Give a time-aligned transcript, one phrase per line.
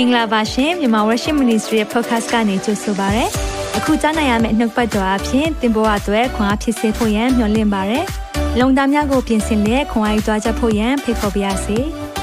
[0.00, 3.24] င်္ဂလာပါရှင်မြန်မာ Worship Ministry ရဲ့ podcast ကနေကြိုဆိုပါရစေ။
[3.76, 8.00] အခုကြားနိုင်ရမယ့်နှုတ်ပတ်တော်အဖြစ်သင်ပေါ်အပ်ွယ်ခွန်အားဖြစ်စေဖို့ယံမျှဝင့်ပါရစေ။
[8.60, 11.78] လုံတာများကိုပြင်ဆင်လက်ခွန်အားယူကြားချက်ဖို့ယံဖိတ်ခေါ်ပါရစေ။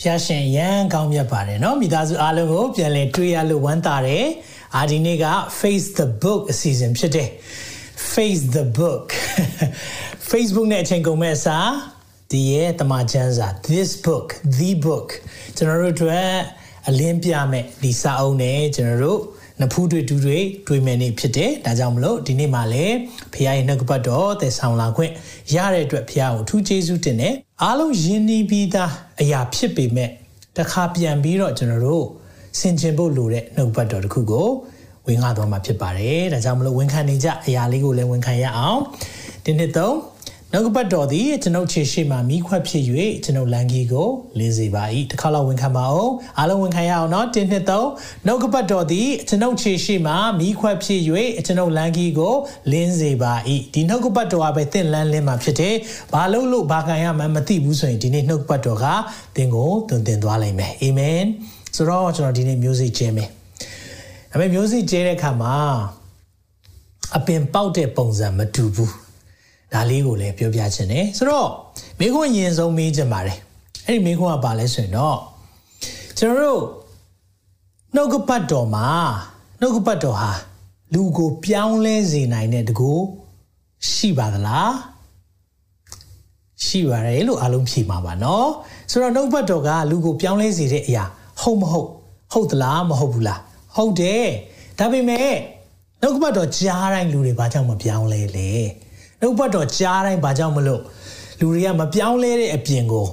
[0.00, 4.24] ဖျားရှင်ရန်ကောင်းမြတ်ပါတယ်เนาะမိသားစုအားလုံးကိုပြန်လည်တွေ့ရလို့ဝမ်းသာတယ်။
[4.76, 5.26] အာဒီနေ့က
[5.58, 7.28] Face the Book အစီအစဉ်ဖြစ်တယ်။
[8.12, 9.04] Face the Book
[10.30, 11.68] Facebook နဲ့အချိန်ကုန်မဲ့အစား
[12.31, 14.27] ဒီရဲ့တမချန်းစာ this book
[14.57, 15.07] the book
[15.55, 16.31] ကျွန်တော်တို့အတွက်
[16.87, 19.21] အလင်းပြမဲ့ဒီစာအုပ်နဲ့ကျွန်တော်တို့
[19.61, 22.95] နဖူးတွေတူတွေတွေ့မယ်နေဖြစ်တယ်ဒါကြောင့်မလို့ဒီနေ့မှလည်း
[23.33, 25.11] ဖခင်ရဲ့နှုတ်ကပတ်တော်သယ်ဆောင်လာခွင့်
[25.55, 28.91] ရတဲ့အတွက်ဖခင်ကိုထူးကျေးဇူးတင်တယ်အားလုံးယဉ်နီးပြီးသား
[29.21, 30.09] အရာဖြစ်ပေမဲ့
[30.57, 32.05] တခါပြန်ပြီးတော့ကျွန်တော်တို့
[32.59, 34.47] ဆင်ခြင်ဖို့လိုတဲ့နှုတ်ပတ်တော်တစ်ခုကို
[35.07, 38.79] ဝင်ကားတော်မှာဖြစ်ပါတယ်ဒါကြောင့်မလို့ဝန်ခံနေကြအရာလေးကိုလည်းဝန်ခံရအောင်
[39.45, 39.95] ဒီနှစ်သုံး
[40.53, 42.83] နောက်ကပတ်တော်သည်ကျွန်ုပ်ခြေရှိမှမိခွက်ဖြစ်၍
[43.23, 44.07] ကျွန်ုပ်လန်ကြီးကို
[44.39, 51.01] လေးစေပါ၏တစ်ခါလောက်ဝန်ခံပါအောင်အားလုံးဝန်ခံရအောင်နော်1 2 3နောက်ကပတ်တော်သည်ကျွန်ုပ်ခြေရှိမှမိခွက်ဖြစ်၍
[51.45, 52.35] ကျွန်ုပ်လန်ကြီးကို
[52.71, 53.33] လင်းစေပါ၏
[53.73, 55.75] ဒီနောက်ကပတ်တော်ကပဲသင်လန်းလင်းမှာဖြစ်တယ်
[56.13, 58.85] ဘာလို့လို့ဘာခံရမှန်းမသိဘူးဆိုရင်ဒီနေ့နှုတ်ပတ်တော်က
[59.35, 61.23] သင်ကိုသွန်သင်သွားလိမ့်မယ်အာမင်
[61.75, 63.29] ဆိုတော့ကျွန်တော်ဒီနေ့မျိုးစိကျဲမယ်
[64.31, 65.55] ဒါပေမဲ့မျိုးစိကျဲတဲ့အခါမှာ
[67.17, 69.00] အပင်ပေါက်တဲ့ပုံစံမတူဘူး
[69.72, 71.48] ဒါလေးကိုလည်းပြောပြချင်တယ်ဆိုတော့
[71.98, 73.38] မိခွန်းရင်ဆုံးမေးချင်ပါတယ်
[73.86, 75.18] အဲ့ဒီမိခွန်းကပါလဲဆိုရင်တော့
[76.18, 76.62] ကျွန်တော်တို့
[77.94, 78.88] နှုတ်ကပတ်တော်မှာ
[79.60, 80.30] နှုတ်ကပတ်တော်ဟာ
[80.94, 82.92] လူကိုပြောင်းလဲစေနိုင်တဲ့တကူ
[83.90, 84.72] ရှိပါသလား
[86.64, 88.46] ရှိပါတယ်လို့အလုံးဖြေမှာပါเนาะ
[88.90, 91.04] ဆိုတော့နှုတ်ပတ်တော်ကလူကိုပြောင်းလဲစေတဲ့အရာ
[91.40, 91.88] ဟုတ်မဟုတ်
[92.32, 93.40] ဟုတ်သလားမဟုတ်ဘူးလား
[93.76, 94.26] ဟုတ်တယ်
[94.78, 95.32] ဒါပေမဲ့
[96.02, 98.50] နှုတ်ကပတ်တော်ကြားတိုင်းလူတွေဘာကြောင့်မပြောင်းလဲလဲ
[99.21, 100.81] နှုတ်ပတ်တော်ကြားတိုင်းဘာကြောင့်မလို့
[101.39, 103.07] လူတွေကမပြောင်းလဲတဲ့အပြင်ကို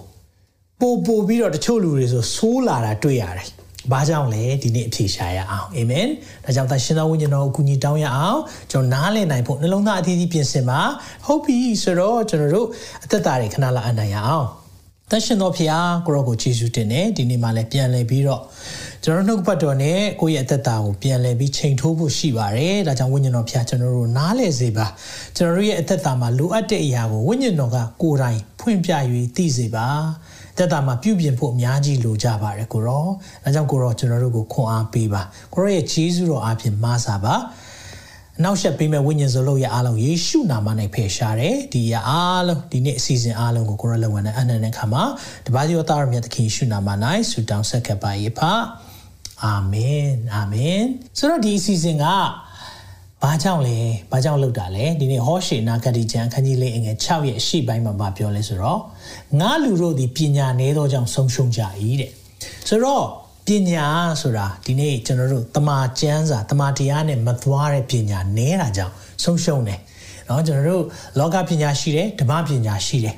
[0.80, 3.48] ပို့ပို့ပြီးတော့တချို့လူတွေဆိုဆိုးလာတာတွေ့ရတယ်။
[3.92, 6.06] ဘာကြောင့်လဲဒီနေ့အဖြေရှာရအောင်အာမင်။
[6.44, 10.80] ဒါကြောင့်သရှင်တော်ဝိညာဉ်တော်ကိုကူညီတောင်းရအောင်ကျွန်တော်နားလည်နိုင်ဖို့နှလုံးသားအသီးသီးပြင်ဆင်ပါ
[11.26, 12.66] ဟုတ်ပြီဆိုတော့ကျွန်တော်တို့
[13.04, 14.46] အသက်တာတွေခဏလာအနိုင်ရအောင်။
[15.10, 18.42] သရှင်တော်ဖျားကိုရောကိုယေရှုတင်တယ်ဒီနေ့မှလည်းပြန်လည်ပြီးတော့
[19.10, 24.86] ကျွန်တော်နှုတ်ပတ်တော်နဲ့ကိုယ့်ရဲ့အသက်တာကိုပြန်လည်ပြီးချိန်ထိုးဖို့ရှိပါတယ်။ဒါကြောင့်ဝိညာဉ်တော်ဖျားကျွန်တော်တို့နားလည်စေပါ။
[25.36, 28.92] ကျွန်တော်တို့ရဲ့အသက်တာမှာလိုအပ်တဲ့အရာကိုဝိညာဉ်တော်ကကိုယ်တိုင်ဖွင့်ပြ၍
[29.36, 29.86] သိစေပါ။
[30.56, 33.06] သက်တာမှာပြုပြင်ဖို့အများကြီးလိုကြပါတယ်ကိုရော။
[33.44, 35.22] ဒါကြောင့်ကိုရောကျွန်တော်တို့ကိုခွန်အားပေးပါ။
[35.54, 37.34] ကိုရောရဲ့ဂျေဇုတော်အားဖြင့်မဆာပါ။
[38.44, 45.04] နောက်ဆက်ပေးမဲ့ဝိညာဉ်စလုံးရဲ့အားလုံးယေရှုနာမနဲ့ဖယ်ရှားတယ်ဒီရအားလုံးဒီနေ့အစီအစဉ်အားလုံးကိုကိုရလက်ဝန်နဲ့အနန္တခါမှာ
[45.46, 46.88] တပါးသောသားရမြတ်သခင်ယေရှုနာမ၌
[47.30, 48.40] ဆုတောင်းဆက်ခဲ့ပါ၏ဖ
[49.44, 50.81] အာမင်အာမင်
[51.17, 52.05] ဆိုတော့ဒီအစီအစဉ်က
[53.23, 53.77] ဘာကြောင့်လဲ
[54.11, 58.79] ဘာကြောင့်လုပ်တာလဲဒီနေ့ဟောရှေနာဂတိကျမ်းခန်းကြီးလေးအငယ်6ရဲ့အရှိပိုင်းမှာမပြောလဲဆိုတော့
[59.39, 61.61] ငါလူတို့ဒီပညာနည်းသောကြောင့်ဆုံးရှုံးကြ၏
[62.01, 62.11] တဲ့
[62.69, 63.05] ဆိုတော့
[63.47, 63.88] ပညာ
[64.21, 69.79] ဆိုတာဒီနေ့ကျွန်တော်တို့တမာကျမ်းစာတမာတရားနဲ့မသွားတဲ့ပညာနည်းတာကြောင့်ဆုံးရှုံးတယ်
[70.25, 70.83] เนาะကျွန်တော်တို့
[71.19, 73.16] လောကပညာရှိတယ်ဓမ္မပညာရှိတယ်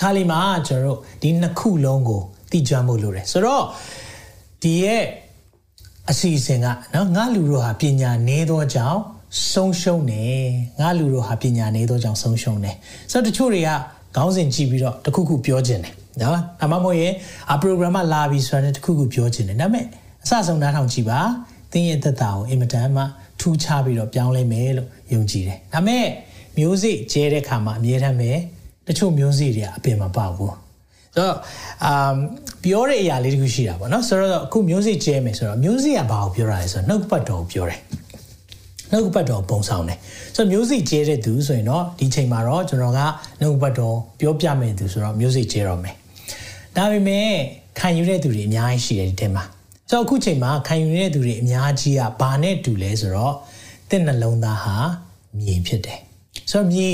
[0.00, 3.64] ခါလီမှာကျွန်တော်တို့ဒီနှစ်ခုလုံးကိုသိကြမှုလိုတယ်ဆိုတော့
[4.62, 5.04] ဒီရဲ့
[6.11, 8.99] အစီအစဉ်ကနော်ငါလူတို့ဟာပညာနည်းသောကြောင့်
[9.51, 10.45] ဆုံးရှုံးတယ်
[10.79, 12.75] ငါလူတို့ဟာပညာနည်းသောကြောင့်ဆုံးရှုံးတယ်
[13.11, 13.69] ဆိုတော့တချို့တွေက
[14.15, 17.13] ခေါင်းစဉ်ကြည့်ပြီးတော့တခုခုပြောခြင်းတယ်နော်အမမဟုတ်ရင်
[17.51, 19.85] အပရိုဂရမ်လာပြီဆိုတဲ့တခုခုပြောခြင်းတယ်ဒါပေမဲ့
[20.23, 21.19] အစဆုံးနားထောင်ကြည့်ပါ
[21.71, 23.03] သင်ရဲ့သက်တာကိုအင်မတန်မှ
[23.39, 26.05] ထူးခြားပြီးတော့ပြောင်းလဲမယ်လို့ယုံကြည်တယ်ဒါပေမဲ့
[26.57, 28.31] မျိုးစိကျဲတဲ့ခါမှာအမြဲတမ်းပဲ
[28.87, 30.66] တချို့မျိုးစိတွေကအပင်မပေါက်ဘူးဆို
[31.19, 31.35] တော့
[31.85, 32.15] အမ်
[32.63, 37.81] ပြောတဲ့အရာလေးတခုရှိတာပေါ့နော်ဆိုတော့အခုမျိုးစိကျဲမယ်ဆိုတော့မျိုးစိကဘာကိုပြောတာလဲဆိုတော့နှုတ်ပတ်တော်ကိုပြောတယ်
[38.91, 39.99] နှုတ်ပတ်တော်ပုံဆောင်တယ်
[40.35, 42.99] ဆိုတော့မျိုးစိကျဲတဲ့သူဆိုရင်တော့ဒီချိန်မှာတော့ကျွန်တော်က
[43.41, 45.95] နှုတ်ပတ်တော်ပြောပြမယ်သူဆိုတော့မျိုးစိကျဲတော့မယ်
[46.75, 47.29] ဒါပေမဲ့
[47.79, 49.43] ခံယူတဲ့သူတွေအများကြီးရှိတယ်ဒီထဲမှာ
[49.89, 53.33] ဆိုတော့အခုချိန်မှာခံယူတဲ့သူတွေအများကြီးကဘာနဲ့တူလဲဆိုတော့
[53.89, 54.75] တင့်နှလုံးသားဟာ
[55.39, 55.99] မြေဖြစ်တယ်
[56.51, 56.89] ဆိုတော့မြေ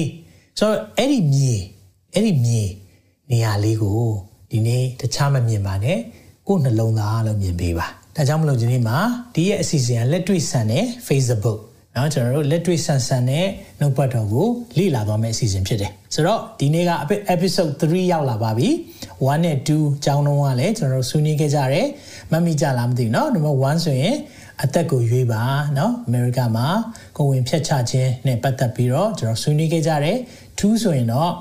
[0.60, 1.54] ဆိုတော့အဲ့ဒီမြေ
[2.14, 2.62] အဲ့ဒီမြေ
[3.31, 4.03] နေရာလေးကို
[4.51, 5.99] ဒီနေ့တခြားမမြင်ပါနဲ့
[6.47, 7.87] ကိုယ်နှလုံးသားလို့မြင်ပေးပါ
[8.17, 8.99] ဒါကြောင့်မလို့ဒီနေ့မှာ
[9.35, 11.59] ဒီရဲ့အစီအစဉ်ကလက်တွေ့ဆန်တဲ့ Facebook
[11.95, 13.47] เนาะကျွန်တော်တို့လက်တွေ့ဆန်ဆန်နဲ့
[13.81, 14.47] နှုတ်ပတ်တော်ကို
[14.79, 16.93] လေ့လာသွားမယ့်အစီအစဉ်ဖြစ်တယ်ဆိုတော့ဒီနေ့က
[17.35, 18.69] episode 3ရောက်လာပါပြီ
[19.07, 21.87] 1နဲ့2အကြောင်းလုံးကလည်းကျွန်တော်တို့ဆွေးနွေးခဲ့ကြတယ်
[22.33, 24.17] မမိကြလားမသိဘူးเนาะနံပါတ်1ဆိုရင်
[24.63, 25.43] အသက်ကိုရွေးပါ
[25.75, 26.67] เนาะအမေရိကမှာ
[27.17, 30.17] ကိုဝင်ဖြတ်ချခြင်းနဲ့ပတ်သက်ပြီးတော့ကျွန်တော်ဆွေးနွေးခဲ့ကြတယ်
[30.59, 31.33] 2ဆိုရင်တော့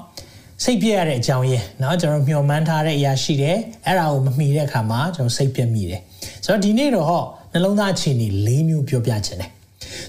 [0.63, 6.01] စိတ်ပြည့်ရတဲ့အကြောင်းရင်းเนาะကျွန်တော်မျှော်မှန်းထားတဲ့အရာရှိတယ်အဲ့ဒါကိုမမှီတဲ့အခါမှာကျွန်တော်စိတ်ပြည့်မိတယ်
[6.45, 9.51] ဆိုတော့ဒီနေ့တော့ဟောနှလုံးသားအခြေအနေ၄မျိုးပြောပြခြင်းတယ်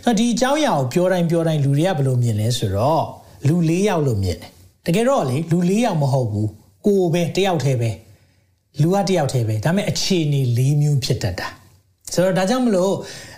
[0.04, 3.02] ဆိုတော့ဒီအကြောင်းအရာကိုပြောတိုင်းပြောတိုင်းလူတွေကဘယ်လိုမြင်လဲဆိုတော့
[3.48, 4.50] လူ၄ယောက်လို့မြင်တယ်
[4.86, 6.50] တကယ်တော့လေလူ၄ယောက်မဟုတ်ဘူး
[6.86, 7.90] ကိုပဲတယောက်တည်းပဲ
[8.80, 11.48] လူကတယောက်တည်းပဲဒါပေမဲ့အခြေအနေ၄မျိုးဖြစ်တတ်တာ
[12.14, 12.94] ဆိုတော့ဒါကြောင့်မလို့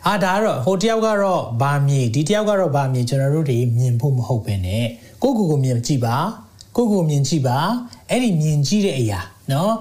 [0.09, 4.69] အာဒါကတော့ဟိုတယောက်ကတော့ဗာမြေဒီတယောက်ကတော့ဗာမြေကျွန်တော်တို့တွေမြင်ဖို့မဟုတ်ပဲね
[5.23, 6.17] ကိုကိုကိုမြင်ကြည့်ပါ
[6.76, 7.58] ကိုကိုမြင်ကြည့်ပါ
[8.10, 9.20] အဲ့ဒီမြင်ကြည့်တဲ့အရာ
[9.52, 9.74] နော်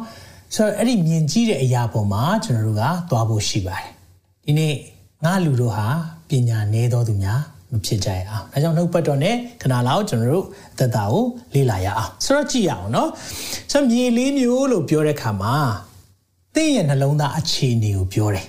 [0.55, 3.88] ဆိုတော့အဲ့ဒီမြင်ကြည့်တဲ့အရာပေါ်မှာကျွန်တော်တို့ကသွားဖို့ရှိပါတယ်
[4.44, 4.75] ဒီနေ့
[5.25, 5.87] ငါလူတို့ဟာ
[6.29, 7.41] ပညာနည်းတော်သူများ
[7.73, 11.25] မဖြစ်ကြရအောင်ဒါကြောင့်နှုတ်ပတ်တော်နဲ့ခဏလောက်ကျွန်တော်တို့အသက်တာကို
[11.55, 13.11] လေ့လာရအောင်ဆိုတော့ကြည့်ရအောင်နော်
[13.73, 15.55] ဆိုတော့မြေလေးမျိုးလို့ပြောတဲ့အခါမှာ
[16.55, 18.47] သင်ရဲ့နှလုံးသားအခြေအနေကိုပြောတယ်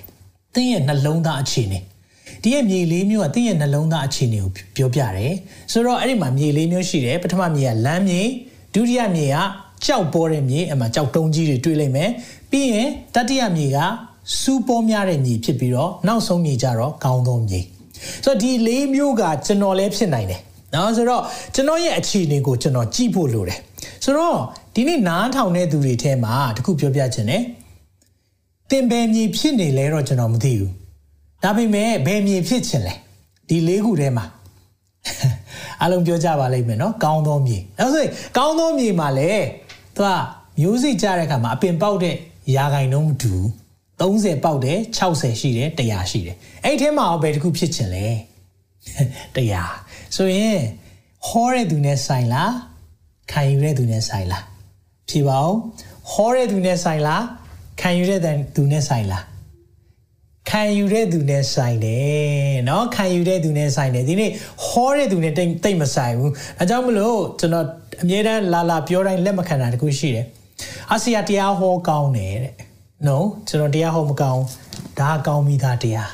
[0.54, 1.78] သင်ရဲ့နှလုံးသားအခြေအနေ
[2.42, 5.34] ဒီရဲ့မြေလေးမျိုးကသင်ရဲ့နှလုံးသားအခြေအနေကိုပြောပြတယ်
[5.72, 8.22] ဆိုတော့အဲ့ဒီမှာမြေလေးမျိုးရှိတယ်ပထမမြေကလမ်းမြေ
[8.74, 9.36] ဒုတိယမြေက
[9.84, 12.10] ကြောက်ပေါ်တဲ့မြေအမှကြောက်တုံးကြီးတွေတွေ့လိမ့်မယ်
[12.50, 13.78] ပြီးရင်တတိယမြေက
[14.40, 17.60] စူးပေါ်များတဲ့မြေဖြစ်ပြီးတော့နောက်ဆုံးမြေကြတော့ကောင်းသောမြေ
[18.24, 20.40] ဆိုတော့ဒီလေးမျိုးကကျွန်တော်လည်းဖြစ်နိုင်တယ်
[20.74, 21.22] နော်ဆိုတော့
[21.54, 23.58] ကျွန်တော်ရဲ့အခြေအနေကိုကျွန်တော်ကြည့်ဖို့လိုတယ်
[24.04, 24.38] ဆိုတော့
[24.74, 27.42] ဒီနေ့နားထောင်တဲ့သူတွေထဲမှာတခုပြောပြချင်တယ်
[28.70, 30.72] တင်ပယ်မြေဖြစ်နေလဲတော့ကျွန်တော်မသိဘူး
[31.42, 32.94] ဒါပေမဲ့ဘယ်မြေဖြစ်ချင်လဲ
[33.48, 34.24] ဒီလေးခုထဲမှာ
[35.82, 39.32] အလုံးပြောကြပါလိမ့်မယ်နော်ကောင်းသောမြေအဲဆိုရင်ကောင်းသောမြေမှာလေ
[39.96, 40.10] သူက
[40.60, 42.14] မျိုးစိကြတဲ့အခါမှာအပင်ပေါက်တဲ့
[42.54, 43.34] ရာဂိုင်နှုန်းမတူ
[44.00, 48.06] 30ပေါက်တယ်60ရှိတယ်100ရှိတယ်အဲ့ထဲမှာဘယ်တစ်ခုဖြစ်ချင်လဲ
[49.34, 50.58] 100ဆိုရင်
[51.26, 52.52] ဟောတဲ့သူနဲ့ဆိုင်လား
[53.32, 54.44] ခံယူတဲ့သူနဲ့ဆိုင်လား
[55.08, 55.54] ဖြေပါဦး
[56.10, 57.24] ဟောတဲ့သူနဲ့ဆိုင်လား
[57.80, 58.20] ခံယူတဲ့
[58.56, 59.24] သူနဲ့ဆိုင်လား
[60.49, 64.31] ခံယူတဲ့သူနဲ့ဆိုင်တယ်เนาะခံယူတဲ့သူနဲ့ဆိုင်တယ်ဒီနေ့
[64.65, 67.65] ဟောတဲ့သူနဲ့တိတ်တိတ်မဆိုင်ဘူးအဲကြောင့်မလို့ကျွန်တော်
[68.01, 70.25] အမြဲတမ်းလာလာပြောတိုင်းလက်မခံတာတခုရှိတယ်
[70.91, 72.53] အာဆီယာတရားဟောကောင်းတယ်တဲ့
[73.07, 73.17] no
[73.47, 74.43] ကျွန်တော်တရားဟောမကောင်း
[74.99, 76.09] ဒါကောင်းမိသားတရား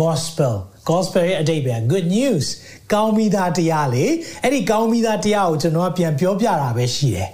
[0.00, 0.54] gospel
[0.90, 2.46] gospel ရဲ့အတိတ်ပဲ good news
[2.92, 4.04] ကောင်းမိသားတရားလေ
[4.42, 7.30] အဲ့ဒီကောင်းမိသားတရားကိုကျွန်တော်ကပြန်ပြောပြတာပဲရှိတယ်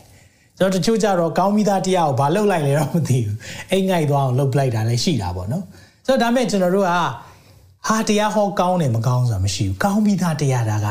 [0.59, 3.37] ကျွန်တော်တချို့ကြတော့ကောင်းမိသားတရားကိုဘာလုပ်လိုက်လဲတော့မသိဘူး
[3.73, 5.65] အိမ်ငိုက်သွားအောင်လုပ်လိုက်တာလည်းရှိတာပေါ့နော်
[6.10, 6.92] ဆိုတော့ဒါမဲ့ကျွန်တော်တို့က
[7.88, 10.88] ဟာတရားဟောကောင်းတယ်မကောင်းဆိုတာမရှိဘူးကောင်းပြီးသားတရားတာက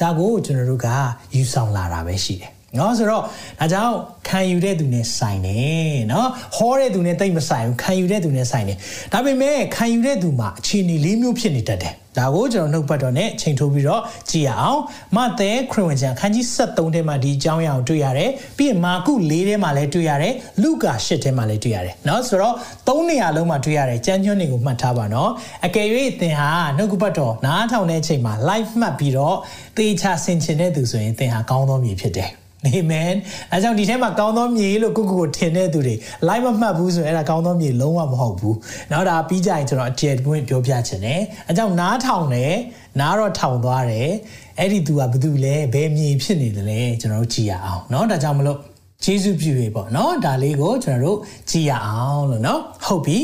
[0.00, 0.88] ဒါကိုကျွန်တော်တို့က
[1.34, 3.95] ယူဆောင်လာတာပဲရှိတယ် နော်ဆိုတော့ဒါကြောင့်
[4.27, 8.77] ခံယူတဲ့သူနဲ့ဆိုင်တယ်နော်ဟောတဲ့သူနဲ့တိတ်မဆိုင်ဘူးခံယူတဲ့သူနဲ့ဆိုင်တယ်
[9.13, 14.81] ဒါပေမဲ့ခံယူတဲ့သူမှာအခြေအနေလေးမျိုးဖြစ်နေတတ်တယ်ဒါကိုကျွန်တော်နှုတ်ပတ်တော်နဲ့ချိန်ထိုးပြီးတော့ကြည့်ရအောင်
[15.15, 20.33] မဿဲခရစ်ဝင်ကျမ်းခန်းကြီး73ထဲမှာဒီအကြောင်းအရာကိုတွေ့ရတယ်ပြီးရင်မာကု4ထဲမှာလည်းတွေ့ရတယ်
[20.63, 22.55] လုကာ8ထဲမှာလည်းတွေ့ရတယ်เนาะဆိုတော့
[22.87, 25.29] ၃နေရာလုံးမှာတွေ့ရတယ်ကျမ်းညွှန်းတွေကိုမှတ်ထားပါเนาะ
[25.65, 25.87] အကယ်၍
[26.21, 29.35] သင်ဟာနှုတ်ပတ်တော်နားထောင်တဲ့အချိန်မှာ live မှတ်ပြီးတော့
[29.77, 32.29] သေချာဆင်ခြင်တဲ့သူဆိုရင်သင်ဟာကောင်းသောမြေဖြစ်တယ်
[32.65, 33.11] အာမင်
[33.51, 35.95] အဲကြောင့်ဒီထဲမှာကောင်းသောမြေလို့ကိုကိုကိုထင်တဲ့သူတွေ
[36.27, 38.55] live မမှတ်ဘူးဆိုရင်အဲ့ဒါကောင်းသောမြေလုံးဝမဟုတ်ဘူး။
[38.91, 42.53] နောက်ဒါပြီးကြရင်ကျွန်တော်အကျယ်ပွင့်ပြောပြချင်တယ်။အဲကြောင့်နားထောင်တယ်
[42.99, 44.09] နားတော့ထောင်သွားတယ်။
[44.59, 48.59] အဲ့ဒီသူကဘာတူလဲဘယ်မြေဖြစ်နေတယ်လဲကျွန်တော်တို့ကြည့်ရအောင်เนาะဒါကြောင့်မလို့
[49.03, 51.19] ဂျေစုပြုရေပေါ့เนาะဒါလေးကိုကျွန်တော်တို့
[51.49, 53.17] ကြည့်ရအောင်လို့เนาะဟုတ်ပြီ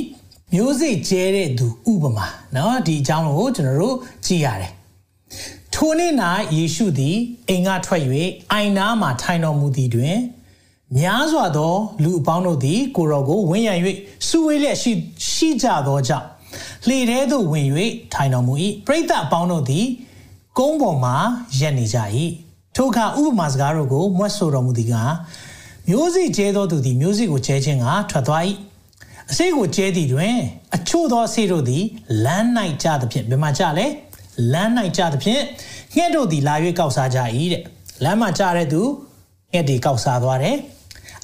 [0.54, 3.96] မျိုးစိကျဲတဲ့သူဥပမာเนาะဒီအကြောင်းကိုကျွန်တော်တို့
[4.26, 4.72] ကြည့်ရတယ်
[5.82, 6.12] ထိုနေ့၌
[6.56, 7.17] ယေရှုသည်
[7.49, 8.03] အိမ်ကထွက်၍
[8.53, 10.17] အိုင်နာမှထိုင်တော်မူသည်တွင်
[10.99, 13.75] များစွာသောလူအပေါင်းတို့သည်ကိုရောကိုဝန်းရံ၍
[14.29, 14.93] စုဝေးလျက်ရှိ
[15.31, 16.27] ရှိကြသောကြောင့်
[16.87, 17.69] လှေထဲသို့ဝင်၍
[18.12, 18.55] ထိုင်တော်မူ၏
[18.87, 19.87] ပရိသတ်အပေါင်းတို့သည်
[20.59, 21.12] ကုန်းပေါ်မှ
[21.61, 21.99] ရက်နေကြ၏
[22.76, 24.95] ထိုအခါဥပမာစကားတို့ကိုမွတ်ဆိုတော်မူသည်က
[25.88, 28.43] မျိုးစိကျဲသောသူသည်မျိုးစိကိုကျဲခြင်းကထွက်သွား၏
[29.31, 30.37] အစေကိုကျဲသည်တွင်
[30.75, 31.85] အချို့သောအစေတို့သည်
[32.25, 32.47] လမ်း၌
[32.83, 33.87] ကြသဖြင့်ဘယ်မှာကြလဲ
[34.52, 35.42] လမ်း၌ကြသဖြင့်
[35.94, 37.18] ငှက်တို့သည်လာ၍ကောက်စားကြ၏
[37.52, 37.62] တဲ့
[38.04, 38.82] လမ်းမှာကြတဲ့သူ
[39.52, 40.56] ငှက်တွေကောက်စားသွားတယ်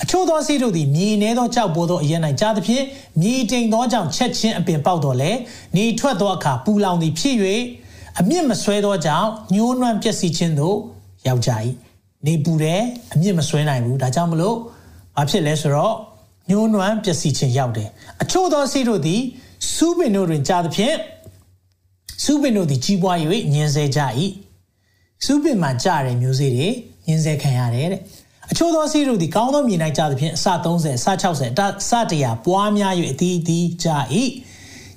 [0.03, 2.85] အချို့သောစီးတို့သည်မြေနေသောကြောက်ပိုးသောအရင်၌ကြားသဖြင့်
[3.21, 5.31] မြေတိမ်သောကြောင့်ချက်ချင်းအပင်ပေါက်တော်လဲ
[5.77, 7.37] နေထွက်သောအခါပူလောင်သည်ဖြစ်၍
[8.21, 10.77] အမြင့်မဆွဲသောကြောင့်ညှိုးနွမ်းပျက်စီးခြင်းသို့
[11.27, 11.51] ရောက်ကြ၏
[12.27, 12.83] နေပူတယ်
[13.13, 14.57] အမြင့်မဆွဲနိုင်ဘူးဒါကြောင့်မလို့
[15.17, 15.95] ဘာဖြစ်လဲဆိုတော့
[16.51, 17.89] ညှိုးနွမ်းပျက်စီးခြင်းရောက်တယ်
[18.23, 19.21] အချို့သောစီးတို့သည်
[19.75, 20.95] စူးပင်တို့တွင်ကြားသဖြင့်
[22.23, 23.17] စူးပင်တို့သည်ကြီးပွား၍
[23.55, 24.01] ညင်ဆဲကြ၏
[25.25, 26.69] စူးပင်မှာကြားတဲ့မျိုးစေ့တွေ
[27.07, 28.01] ညင်ဆဲခံရတယ်တဲ့
[28.51, 34.05] အချို့သောစီးတို့သည်ကောင်းသောမြေ၌ကြားသဖြင့်အစ30အစ60အစတရာပွားများ၍အသီးသီးကြား၏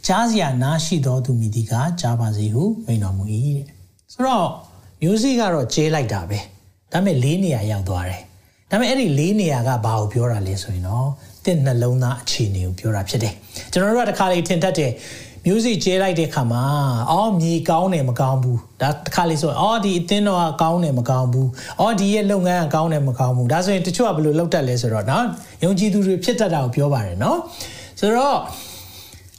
[0.08, 3.24] ကြားစရာနားရှိသောသူမိသည်ကကြားပါစေဟုမိန်တော်မူ၏
[3.58, 3.66] တဲ့
[4.14, 4.48] ဆိုတော့
[5.02, 6.40] မျိုးစေ့ကတော့ကျဲလိုက်တာပဲ
[6.92, 8.22] ဒါပေမဲ့လေးနေရာရောက်သွားတယ်
[8.70, 11.08] ဒါပေမဲ့အဲ့ဒီလေးနေရာကဘာကိုပြောတာလဲဆိုရင်တော့
[11.46, 13.34] တင့်နှလုံးသားအခြေအနေကိုပြောတာဖြစ်တယ်
[13.72, 14.92] ကျွန်တော်တို့ကတခါလေထင်တတ်တယ်
[15.46, 16.64] music ကျဲလိုက်တဲ့ခါမှာ
[17.12, 25.26] အော်မြေကောင်းတယ်မကောင်းဘူးဒါတစ်ခါလေးဆိုအော်ဒီအသင်းတော်ကကောင်းတယ်မကောင်းဘူးအော်ဒီရဲ့လုပ်ငန်းကကောင်းတယ်မကောင်းဘူးဒါဆိုရင်တချို့ကဘယ်လိုလုပ်တတ်လဲဆိုတော့နော်
[25.64, 27.38] ယုံကြည်သူတွေဖြစ်တတ်တာကိုပြောပါတယ်နော်
[28.00, 28.38] ဆိုတော့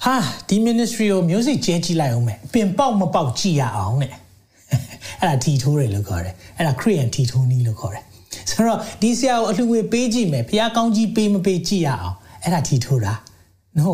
[0.04, 0.16] ဟာ
[0.48, 4.14] ဒီ ministry ကို music ကျဲကြည့်လိုက်အောင်မယ်ပင်ပေါက်မပေါက်ကြည့်ရအောင်တဲ့
[5.20, 8.04] အဲ့ဒါထီထိုးတယ်လို့ခေါ်တယ်အဲ့ဒါ Korean ထီထိုးနည်းလို့ခေါ်တယ်
[8.50, 13.12] ဆိုတော့ဒီဆရာကိုအလှငွေပေးကြည့်မယ်ဖះကောင်းကြီးပေးမပေးကြည့်ရအောင်အဲ့ဒါထီထိုးတာ
[13.78, 13.90] no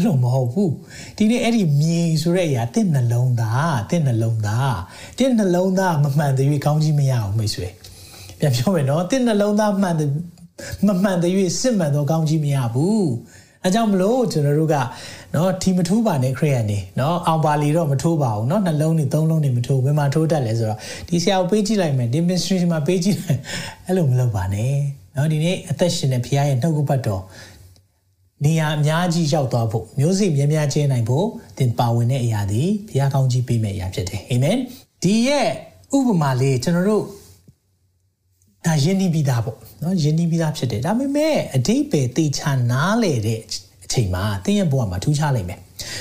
[0.00, 0.72] အဲ့လိုမဟုတ်ဘူး
[1.16, 4.76] ဒီနေ့အဲ့ဒီမြေဆိုတဲ့အရာတင့်နှလုံးသားတင့်နှလုံးသား
[5.18, 7.68] တင့်နှလုံးသားမမှန်သေး၍ကောင်းကြီးမရအောင်မိတ်ဆွေ
[8.38, 9.94] ပြန်ပြောမယ်နော်တင့်နှလုံးသားမှန်
[10.86, 13.08] မမှန်သေး၍စစ်မှန်သောကောင်းကြီးမရဘူး
[13.64, 14.76] အဲကြောင့်မလို့ကျွန်တော်တို့က
[15.34, 20.78] နော်ထီမထိုးပါနဲ့ခရိယန်နေနော်အောင်ပါလီတော့မထိုးပါဘူးနော်နှလုံးနေသုံးလုံးနေမထိုးဘယ်မှာထိုးတတ်လဲဆိုတော့
[21.08, 23.40] ဒီဆရာကိုပေးကြည့်လိုက်မယ် demonstration မှာပေးကြည့်လိုက်
[23.86, 24.74] အဲ့လိုမလုပ်ပါနဲ့
[25.16, 27.22] နော်ဒီနေ့အသက်ရှင်တဲ့ဖခင်ရဲ့နှုတ်ကပတ်တော်
[28.44, 31.26] နေရာအများကြီးရောက်သွားဖို့မျိုးစိများများကျင်းနိုင်ဖို့
[31.58, 34.56] သင်ပါဝင်တဲ့အရာဒီဘုရားကောင်းကြီးပေးမယ့်အရာဖြစ်တယ်အာမင်
[35.02, 35.48] ဒီရဲ့
[35.96, 37.04] ဥပမာလေးကျွန်တော်တို့
[38.66, 43.40] ဒါယဉ်နီးပြီးသားပေါ့နော်ယဉ်နီးပြီးသားဖြစ်တယ်ဒါပေမဲ့အတိတ်ပဲတေချာနားလေတဲ့
[43.84, 45.60] အချိန်မှာသင်ရဲ့ဘဝမှာထူးခြားလိမ့်မယ်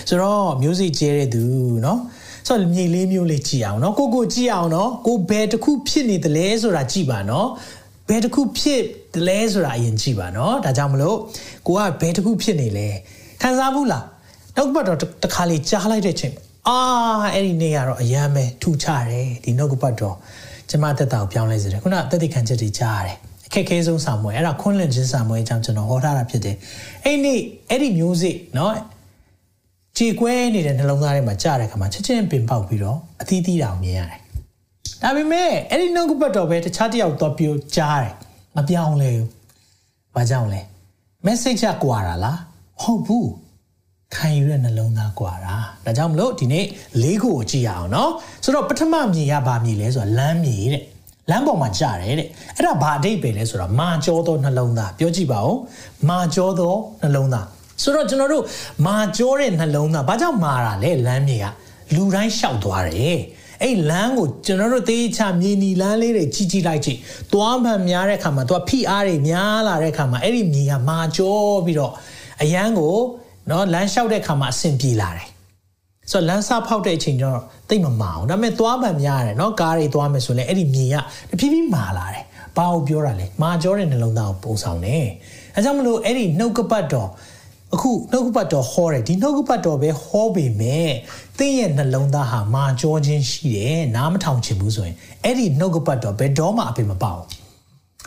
[0.09, 1.43] ဆိုတော့မျိုးစိကျဲတဲ့သူ
[1.85, 1.99] နော်
[2.47, 7.47] ဆိုတော့မြေလေးမျိုးလေးကြည့်အောင်နော်ကိုကိုကြည့်အောင်နော်ကိုဘယ်တစ်ခုဖြစ်နေတယ်လဲဆိုတာကြည့်ပါနော်
[8.09, 8.81] ဘယ်တစ်ခုဖြစ်
[9.13, 11.17] တယ်လဲဆိုတာအရင်ကြည့်ပါနော်ဒါကြောင့်မလို့
[11.67, 12.87] ကိုကဘယ်တစ်ခုဖြစ်နေလဲ
[13.41, 14.05] ခံစားဘူးလား
[14.55, 16.33] နောက်ပတ်တော့တစ်ခါလေးကြားလိုက်တဲ့ချိန်
[16.67, 16.77] အာ
[17.33, 20.15] အဲ့ဒီနေ့ကတော့အယမ်းပဲထူခြားတယ်ဒီနောက်ကပတ်တော့
[20.69, 26.55] ကျမတက်တာကိုပြောင်းလဲစေတယ်ခုနတက်တိခံချက်တွေကြားရတယ်အခက်ခဲဆုံးစာမွေအဲ့ဒါခွန်းလင့်ခြင်းစာမွေအကြောင်းကျွန်တော်ဟောထားတာဖြစ်တယ်
[27.05, 27.39] အဲ့နေ့
[27.69, 28.73] အဲ့ဒီမျိုးစိနော်
[29.97, 34.18] ကြေကွဲနေတဲ့နှလုံးသားထဲမှာကြားတဲ့အခါမှာချက်ချင်းပင်ပေါက်ပြီးတော့အသီးသီးတောင်မြင်ရတယ်
[35.02, 38.14] ဒါပေမဲ့အဲ့ဒီနှုတ်ကပတ်တော်ပဲတခြားတယောက်တော့ပြောကြားတယ်
[38.56, 39.28] မပြောင်းလဲဘူး
[40.14, 40.60] ဘာကြောင့်လဲ
[41.26, 42.38] message ကကွာတာလား
[42.80, 43.30] ဟုတ်ဘူး
[44.14, 46.66] ခံယူတဲ့နှလုံးသားကွာတာဒါကြောင့်မလို့ဒီနေ့
[47.02, 48.10] လေးခုကိုကြည့်ရအောင်เนาะ
[48.44, 50.82] ဆိုတော့ပထမမြင်ရပါမြည်လဲဆိုတာလမ်းမြည်တဲ့
[51.30, 55.56] လမ်းပေါ်မှာကြားတယ်တဲ့အဲ့ဒါဘာအဓိပ္ပာယ်လဲဆိုတော့မာကျောသောနှလုံးသားပြောကြည့်ပါဦး
[56.08, 57.46] မာကျောသောနှလုံးသား
[57.82, 58.44] ဆိုတော့ကျွန်တော်တို့
[58.86, 61.46] မာကျောတဲ့နှလုံးသားဘာကြောင့်မာတာလဲလမ်းမြေက
[61.94, 63.18] လူတိုင်းရှောက်သွားတယ်
[63.63, 66.99] အဲ့လမ်းကိုကျွန်တော်တို့တေးချမြေနီလမ်းလေးတွေကြီးကြီးလိုက်ကြည့်
[67.33, 71.93] သွားမှန်များတဲ့အခါမှာသူကဖိအားတွေများလာတဲ့အခါမှာအဲ့ဒီမြေကမာကျောပြီးတော့
[72.41, 72.95] အရန်ကို
[73.49, 75.27] နော်လမ်းလျှောက်တဲ့အခါမှာအဆင်ပြေလာတယ်
[76.11, 80.95] ဆိုတော့လမ်းစာဖောက်တဲ့အချိန်ကျတော့တိတ်မမာအောင်ဒါပေမဲ့သွားမှန်များတယ်နော်ကားတွေသွားမယ်ဆိုရင်အဲ့ဒီမြေက
[81.29, 82.23] တဖြည်းဖြည်းမာလာတယ်
[82.57, 85.05] ဘာကိုပြောတာလဲမာကျောတဲ့နှလုံးသားကိုပုံဆောင်တယ်
[85.55, 87.09] အဲကြောင့်မလို့အဲ့ဒီနှုတ်ကပတ်တော်
[87.73, 90.89] အခုနှုတ်ကပတ်တော်ဟောတယ်ဒီနှုတ်ကပတ်တော်ပဲဟောပေမဲ့
[91.37, 97.27] သင်ရဲ့နှလုံးသားဟာမာကြောခြင်းရှိတယ်နားမထောင်ချင်ဘူးဆိုရင်အဲ့ဒီနှုတ်ကပတ်တော်ဘယ်တော့မှအဖေမပေါအောင်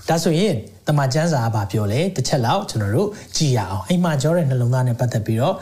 [0.09, 0.55] ဒါဆိုရင်
[0.87, 5.55] တမန်ကျမ်းစာကဘာပြောလဲတစ်ချက်လောက်ကျွန်တော်တို့ကြည့်ရအောင်အိမ်မှာကြောတဲ့နှလုံးသားနဲ့ပတ်သက်ပြီးတော့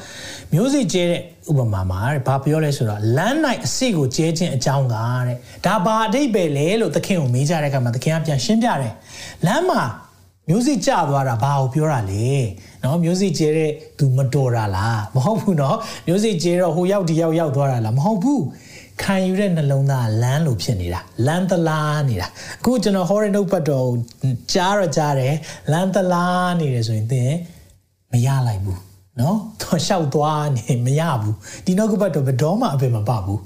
[0.52, 8.94] မျိုးစိကျဲတဲ့ဥပမာမှာဘာပြောလဲဆိုတော့လမ်းနိုင်အစိကိုကျဲခြင်းအကြောင်းကတဲ့ဒါဘာအတိတ်ပဲလဲလို့သခင်ကိုမေးကြတဲ့အခါမှာသခင်ကပြန်ရှင်းပြတယ်
[9.46, 9.82] လမ်းမှာ
[10.48, 12.28] မျိုးစိကျသွားတာဘာကိုပြောတာလဲ
[12.84, 18.42] နော်မျိုးစိကျဲတဲ့သူမတော်တာလားမဟုတ်ဘူးနော်မျိုးစိကျဲတော့ဟိုရောက်ဒီရောက်ရောက်သွားတာလားမဟုတ်ဘူး
[19.02, 22.28] ခံယူတဲ့နှလုံးသားလမ်းလိုဖြစ်နေတာလမ်းသလားနေတာ
[22.60, 23.88] အခုကျွန်တော် horror note ဘတ်တော်
[24.52, 25.34] ကြားတော့ကြားတယ်
[25.72, 27.32] လမ်းသလားနေတယ်ဆိုရင်သင်
[28.12, 28.80] မရလိုက်ဘူး
[29.20, 33.40] နော်တော့ရှောက်သွားနေမရဘူးဒီနောက်ကဘတ်တော်ဘယ်တော့မှအပင်မပဘူး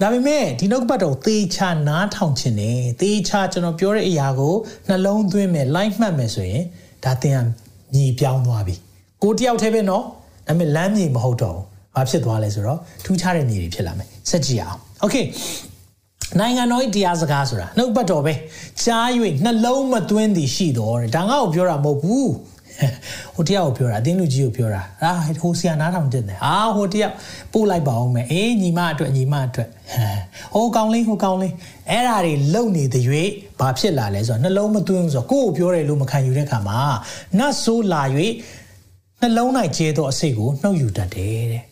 [0.00, 4.54] ဒါပေမဲ့ဒီနောက်ကပတ်တော်သေချာနားထောင်ခြင်းနဲ့သေချာကျွန်တော်ပြောတဲ့အရာကို
[4.88, 6.64] နှလုံးသွင်းမယ်လိုက်မှတ်မယ်ဆိုရင်
[7.04, 7.40] ဒါသင်
[7.95, 8.75] ညီပြောင်းသွားပြီ
[9.23, 10.03] ကိုတယောက်တည်းပဲเนาะ
[10.47, 15.15] ဒါပေမဲ့လမ်းမြေမဟုတ်တော့ဘူးဘာဖြစ်သွားလဲဆိုတော့ထူးခြားတဲ့မြေတွေဖြစ်လာမယ်ဆက်ကြည့်အောင်โอเค
[16.39, 18.33] နိုင်ငံတော်၏တရားစကားဆိုတာနှုတ်ပတ်တော်ပဲ
[18.83, 19.07] ကြား၍
[19.43, 22.29] နှလုံးမသွင်းသည်ရှိတော်တဲ့ဒါငါ့ကိုပြောတာမဟုတ်ဘူး
[23.34, 27.14] ဟိုတယောက်ကိုပြောတာအတင်းလူကြီးကိုပြောတာအာဟိုဆရာနားထောင်တင်တယ်အာဟိုတယောက်
[27.52, 29.68] ပို့လိုက်ပါအောင်မယ်အေးညီမအတွက်ညီမအတွက်
[30.54, 31.52] ဟိုကောင်းလေးဟိုကောင်းလေး
[31.90, 33.04] အဲ့ဓာတွေလုံနေတဲ့၍
[33.60, 36.78] ဘာဖြစ်လာလဲဆိုတော့နှလုံးမသွင်းဆိုတော့ကိုယ့်ကိုပြောတယ်လို့မခံယူတဲ့ခါမှာ
[37.38, 38.02] နတ်ဆိုးလာ၍
[39.20, 41.62] နှလုံး၌ကျဲသောအစိတ်ကိုနှုတ်ယူတတ်တယ်တဲ့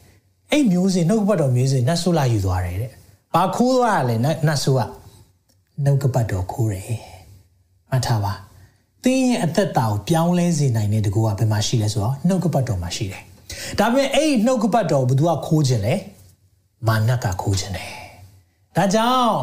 [0.50, 2.90] အဲ့မျိုးစင်နှုတ်ကပတ်တော်မျိုးစင်နတ်ဆိုးလာယူသွားတယ်တဲ့
[3.34, 4.80] ဘာခိုးသွားရလဲနတ်ဆိုးက
[5.84, 6.84] နှုတ်ကပတ်တော်ခိုးတယ်
[7.90, 8.32] မှတ်ထားပါ
[9.04, 13.22] သင်ရဲ့အသက်တာကိုပြောင်းလဲစေနိုင်တဲ့တကူကဘယ်မှာရှိလဲဆိုတော့နှုတ်ကပတ်တော်မှာရှိတယ်
[13.78, 15.94] ဒါပေမဲ့အဲ့နှုတ်ကပတ်တော်ကိုဘယ်သူကခိုးခြင်းလဲ
[16.88, 17.90] မာနကခိုးခြင်းတယ်
[18.76, 19.36] ဒါကြောင့်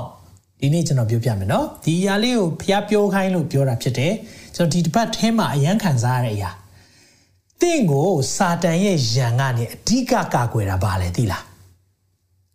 [0.60, 4.14] ဒီနေ့ကျွန်တော်ပြောပြမယ်နော်ဒီအရာလေးကိုဖျားပြောခိုင်းလို့ပြောတာဖြစ်တယ်
[4.56, 6.52] ကျွန်တော်ဒီတစ်ပတ်ထဲမှာအရန်ခံစားရတဲ့အရာ
[7.62, 11.44] တင့်ကိုစာတန်ရဲ့ယံကနေအဓိကကာကွယ်တာပါလေသိလား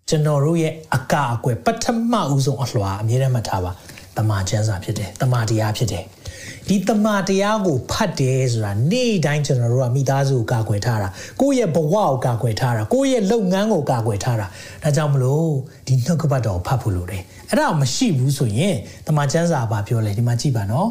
[0.09, 3.73] ကျွန်တော်တို့ရဲ့အကာအကွယ်ပထမဦးဆုံးအလွှာအမြဲတမ်းမှတ်ထားပါ
[4.19, 6.05] တမာကျမ်းစာဖြစ်တယ်တမာတရားဖြစ်တယ်
[6.69, 11.09] ဒီတမာတရားကိုဖတ်တယ်ဆိုတာနေ့တိုင်းကျွန်တော်တို့ကမိသားစုကိုကာကွယ်ထားတာ
[11.41, 14.47] ကိုယ့်ရဲ့ဘဝကိုကာကွယ်ထားတာကိုယ့်ရဲ့လုပ်ငန်းကိုကာကွယ်ထားတာ
[14.83, 15.49] ဒါကြောင့်မလို့
[15.87, 20.89] ဒီနှုတ်ကပတ်တော်ကိုဖတ်ဖို့လိုတယ်အဲ့ဒါမရှိဘူးဆိုရင်တမာကျမ်းစာဘာပြောလဲဒီမှာကြည့်ပါနော်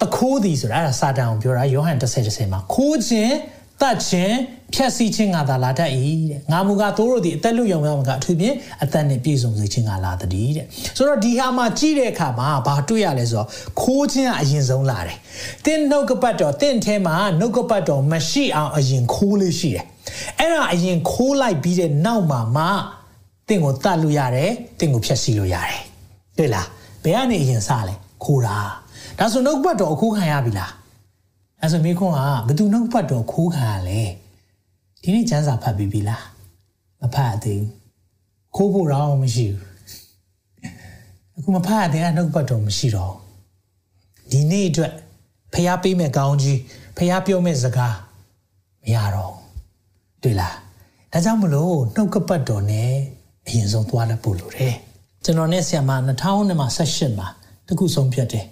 [0.00, 3.34] တခိုးသည်ဆိုတာအဲ့ဒါစာတန်ကိုပြောတာယောဟန်10:10မှာခိုးခြင်း
[3.82, 4.36] တတတ်ခြင်း
[4.74, 5.90] ဖြတ်စည်းခြင်းကသာလာတတ်၏
[6.30, 13.48] တဲ့ငါမူကားသိုးတို့သည်အသက်လူရောင်ရောင်ကအထူးဖြင့်အသက်နဲ့ပြည့်စုံစေခြင်းကလာတည်းတဲ့ဆိုတော့ဒီဟာမှာကြည့်တဲ့အခါမှာဘာတွေ့ရလဲဆိုတော့
[13.80, 15.16] ခိုးခြင်းကအရင်ဆုံးလာတယ်
[15.64, 19.84] တင်းနှုတ်ကပတ်တော်တင်းထဲမှာနှုတ်ကပတ်တော်မရှိအောင်အရင်ခိုးလေးရှိတယ်
[20.38, 22.64] အဲ့ဒါအရင်ခိုးလိုက်ပြီးတဲ့နောက်မှာမှ
[23.48, 25.80] တင့်ကိုတတ်လို့ရတယ်တင့်ကိုဖြတ်စီလို့ရတယ်
[26.38, 26.66] တွေ့လား
[27.04, 28.56] ဘယ်ကနေအရင်စလဲခိုးတာ
[29.18, 30.72] ဒါဆိုနှုတ်ပတ်တော်အခုခံရပြီလား
[31.62, 34.00] အဲဆိုမိခွန်းကဘယ်သူနှုတ်ပတ်တော်ခိုးခံရလဲ
[35.02, 36.24] ဒီနေ့ကျမ်းစာဖတ်ပြီးပြီလား
[37.00, 37.70] မဖတ်သေးဘူး
[38.56, 39.62] ခိုးဖို့တော့မရှိဘူး
[41.36, 43.14] အခုမဖတ်တဲ့နှုတ်ပတ်တော်မရှိတော့
[44.30, 44.92] ဒီနေ့အတွက်
[45.54, 46.58] ဖျားပေးမဲ့ကောင်းကြီး
[46.96, 47.96] ဖျားပြောမဲ့စကား
[48.82, 49.34] မရတော့
[50.22, 50.56] တွေ့လား
[51.12, 52.92] ဒါကြောင့်မလို့နှုတ်ကပတ်တော်နဲ့
[53.46, 54.74] အရင်ဆုံးသွားလက်ပို့လို့တယ်
[55.24, 55.92] ကျွန်တော်နဲ့ဆရာမ
[56.22, 57.28] 2000မှာ18မှာ
[57.66, 58.46] တခုဆုံးဖြတ်တယ်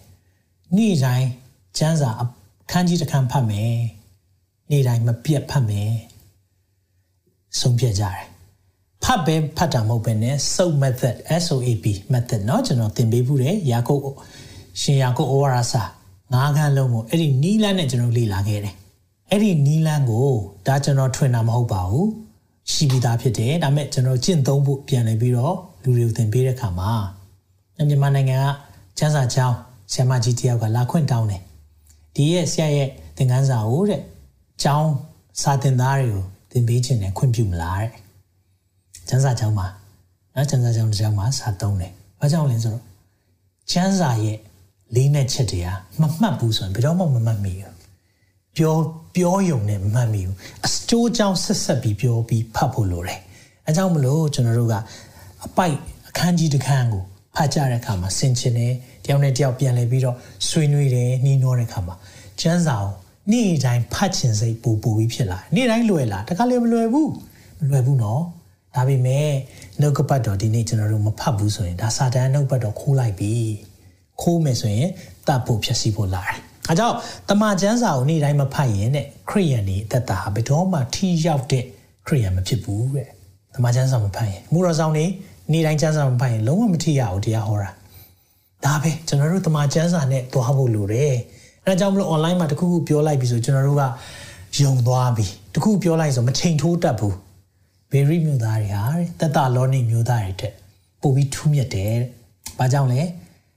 [0.77, 1.29] နေ့တိုင်း
[1.79, 2.11] ကျမ်းစာ
[2.72, 3.74] ခန်းကြီးတစ်ခန်းဖတ်မယ်
[4.72, 5.92] နေ့တိုင်းမပြတ်ဖတ်မယ်
[7.60, 8.26] ဆုံးဖြတ်ကြတယ်
[9.04, 14.02] ဖတ်ပဲဖတ်တာမဟုတ်ပဲနဲ့ SOAP method SOAP method เนาะကျွန်တော်သင်ပေးဘူးတယ်ယာကုပ်
[14.82, 15.84] ရှင်ယာကုပ်ဩဝါဒစာ
[16.34, 18.76] ငါးခန်းလုံးကိုအဲ့ဒီနီးလန်းနဲ့ကျွန်တော်လေ့လာခဲ့တယ်
[19.30, 20.28] အဲ့ဒီနီးလန်းကို
[20.68, 22.08] ဒါကျွန်တော်ထွင်တာမဟုတ်ပါဘူး
[22.72, 26.92] ရှိပြီးသားဖြစ်တယ်ဒါပေမဲ့ကျွန်တော်ကျင့်သုံးဖို့ပြန်လည်ပြီးတော့လူတွေကိုသင်ပေးတဲ့အခါမှာ
[27.76, 28.46] မြန်မာနိုင်ငံက
[28.98, 29.56] ကျန်းစာကျောင်း
[29.92, 31.42] ဆရာမကြီးတယောက်ကလာခွင့်တောင်းတယ်
[32.15, 34.03] ဒီရဲ့ဆရာရဲ့သင်ခန်းစာကိုတဲ့
[34.63, 34.93] ကျောင်း
[35.43, 37.93] စာသင်သားတွေကိုသင်ပေးခြင်းနဲ့ခွင့်ပြုမလားတဲ့
[39.09, 39.67] ကျန်းစာကျောင်းမှာ
[40.35, 42.85] နော်ကျန်းစာကျောင်းတစ်ကျောင်းမှာစာသုံးတယ်ဘာကြောင့်လဲဆိုတော့
[43.71, 44.39] ကျန်းစာရဲ့
[44.95, 45.69] လေးနဲ့ချက်တွေက
[46.01, 47.75] မမှတ်ဘူးဆိုရင်ဘယ်တော့မှမမှတ်မိဘူး
[48.57, 48.75] ပြော
[49.15, 50.37] ပြောယုံနဲ့မမှတ်မိဘူး
[50.67, 53.21] အစတိုးကြောင်းဆက်ဆက်ပြီးပြောပြီးဖတ်ဖို့လိုတယ်
[53.67, 54.75] အဲကြောင့်မလို့ကျွန်တော်တို့က
[55.47, 55.77] အပိုက်
[56.09, 57.05] အခန်းကြီးတစ်ခန်းကို
[57.37, 60.17] ဖတ်ကြတဲ့အခါမှာဆင်ခြင်တယ် တယောက်နဲ့တယောက်ပြန်လဲပြီးတော့
[60.49, 61.95] ဆွေးနွေးတယ်နှီးနှောတဲ့အခါမှာ
[62.41, 62.91] ကျန်းစာကို
[63.33, 67.11] နေ့တိုင်းဖတ်ချင်စိတ်ပူပူပြီးဖြစ်လာနေ့တိုင်းလွယ်လာတခါလေမလွယ်ဘူး
[67.59, 68.23] မလွယ်ဘူးနော်
[68.75, 69.29] ဒါပေမဲ့
[69.81, 73.33] နှုတ်ကပတ်တော်ဒီနေ့ကျွန်တော်တို့မဖတ်ဘူးဆိုရင်ဒါစာတန်နှုတ်ပတ်တော်ခိုးလိုက်ပြီ
[74.23, 74.89] ခိုးမယ်ဆိုရင်
[75.27, 76.97] တတ်ဖို့ဖြစ်စီဖို့လာတယ်အဲကြောင့်
[77.29, 81.65] တမန်ကျမ်းစာကိုနေ့တိုင်းမဖတ်ရင်တဲ့ခရိယန်ဒီအသက်တာဘယ်တော့မှထိရောက်တဲ့
[82.07, 83.09] ခရိယန်မဖြစ်ဘူးတဲ့
[83.55, 85.05] တမန်ကျမ်းစာမဖတ်ရင်မူတော်ဆောင်နေ
[85.53, 87.71] နေ့တိုင်းကျမ်းစာမဖတ်ရင်လုံးဝမထိရဘူးတရားဟောတာ
[88.65, 91.15] ဒါပဲကျွန်တော်တို့တမန်ကျမ်းစာနဲ့သွားဖို့လိုတယ်
[91.65, 93.85] အဲဒါကြောင့်မလို့ online မှာတခုခုပြောလိုက်ပြီဆိုကျွန်တော်တို့က
[94.65, 97.17] ယုံသွားပြီတခုပြောလိုက်ဆိုမချိန်ထိုးတတ်ဘူး
[97.91, 98.85] ဘေရီမျိုးသားတွေဟာ
[99.21, 100.53] တက်တာလောနေမျိုးသားတွေတဲ့
[101.03, 102.09] ပို့ပြီးထူးမြတ်တယ်တဲ့။
[102.59, 103.03] ဘာကြောင့်လဲ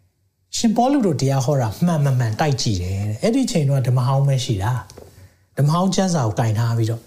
[0.58, 4.74] ။ရှင်ပေါလုတို့တရားဟောတာမှန်မှန်မှန်တိုက်ကြည့်တယ်တဲ့။အဲ့ဒီချိန်တော့ဓမ္မဟောင်းပဲရှိတာ။
[5.58, 7.02] ဓမ္မဟောင်းကျမ်းစာကိုကင်ထားပြီးတော့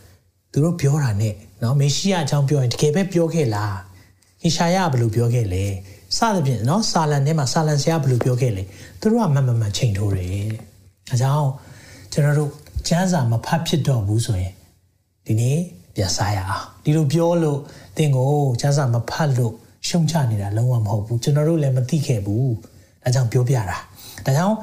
[0.53, 3.75] သူတို့ပြောတာနဲ့နော်မေရှိယအကြောင်းပြောရင်တကယ်ပဲပြောခဲ့လား။
[4.43, 5.65] ဟေရှာယဘယ်လိုပြောခဲ့လဲ။
[6.16, 8.62] စသဖြင့်နော်ဆာလန်ထဲမှာဆာလန်ဆရာဘယ်လိုပြောခဲ့လဲ။
[9.00, 10.62] သူတို့ကမှန်မှန်မှန်ချိန်ထိုးတယ်တဲ့။
[11.12, 11.50] အဲကြောင့်
[12.12, 12.50] ကျွန်တော်တို့
[12.88, 14.52] ကျမ်းစာမဖတ်ဖြစ်တော့ဘူးဆိုရင်
[15.26, 15.59] ဒီနေ့
[15.94, 17.59] ပြန်စားရအောင်ဒီလိုပြောလို့
[17.96, 19.52] တင်ကိုကျန်းစာမဖတ်လို့
[19.88, 22.50] ရှုံချနေတာလုံးဝမဟုတ်ဘူးကျွန်တော်တို့လည်းမသိခဲ့ဘူး
[23.02, 23.79] ဒါကြောင့်ပြောပြတာ
[24.26, 24.57] ဒါကြောင့်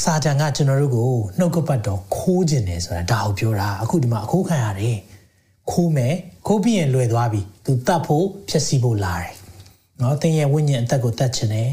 [0.00, 4.98] စာတန်ကကျွန်တော်တို့ကိုနှုတ်ကပတ်တော်ခိုးခြင်းတယ်ဆိုတာဒါကိုပြောတာအခုဒီမှာအခိုးခံရတယ်
[5.70, 6.14] ခိုးမယ်
[6.46, 9.32] ခိုးပြီးရင်လွယ်သွားပြီသူတတ်ဖို့ဖြည့်ဆည်းဖို့လာတယ်
[10.00, 11.70] နော်သင်ရဲ့ဝိညာဉ်အသက်ကိုတတ်ခြင်းတယ်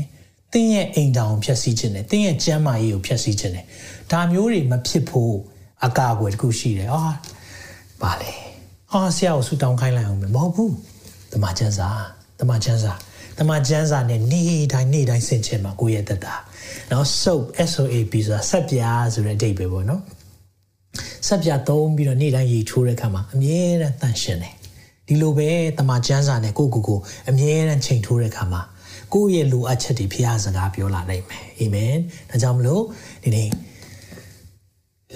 [0.53, 3.65] သင်ရဲ့အိမ်တောင်ဖြည့်ဆည်းခြင်းတယ်သင်ရဲ့ကျမ်းမာရေးကိုဖြည့်ဆည်းခြင်းတယ်
[4.11, 5.33] ဒါမျိုးတွေမဖြစ်ဖို့
[5.85, 7.03] အကာအကွယ်တစ်ခုရှိတယ်အာ
[8.01, 8.31] ပါလေ
[8.91, 10.73] ဟာဆရာကိုဆူတောင်းခိုင်းလိုက်အောင်မဟုတ်ဘူး
[11.33, 11.89] တမချန်းစာ
[12.39, 12.93] တမချန်းစာ
[13.39, 16.35] တမချန်းစာနဲ့နေ့တိုင်းနေ့တိုင်းဆင်ခြင်မှာကိုယ့်ရဲ့သက်တာ
[16.91, 20.01] နော် soap SOAP ဆိုတာဆက်ပြားဆိုတဲ့အဓိပ္ပာယ်ပေါ့နော်
[21.27, 24.53] ဆက်ပြားသုံးပြီးတော့နေ့တိုင်းရေချိုးတဲ့အခါမှာအမြဲတမ်းတန့်ရှင်းတယ်
[25.07, 28.61] ဒီလိုပဲတမန်ကျမ်းစာနဲ့ကိုကိုကိုအမြဲတမ်းချိန်ထိုးတဲ့အခါမှာ
[29.13, 31.95] ကိုယ့်ရဲ့လိုအပ်ချက်တွေဖရားစကားပြောလာနိုင်မယ်အာမင်
[32.29, 32.83] ဒါကြောင့်မလို့
[33.23, 33.49] ဒီနေ့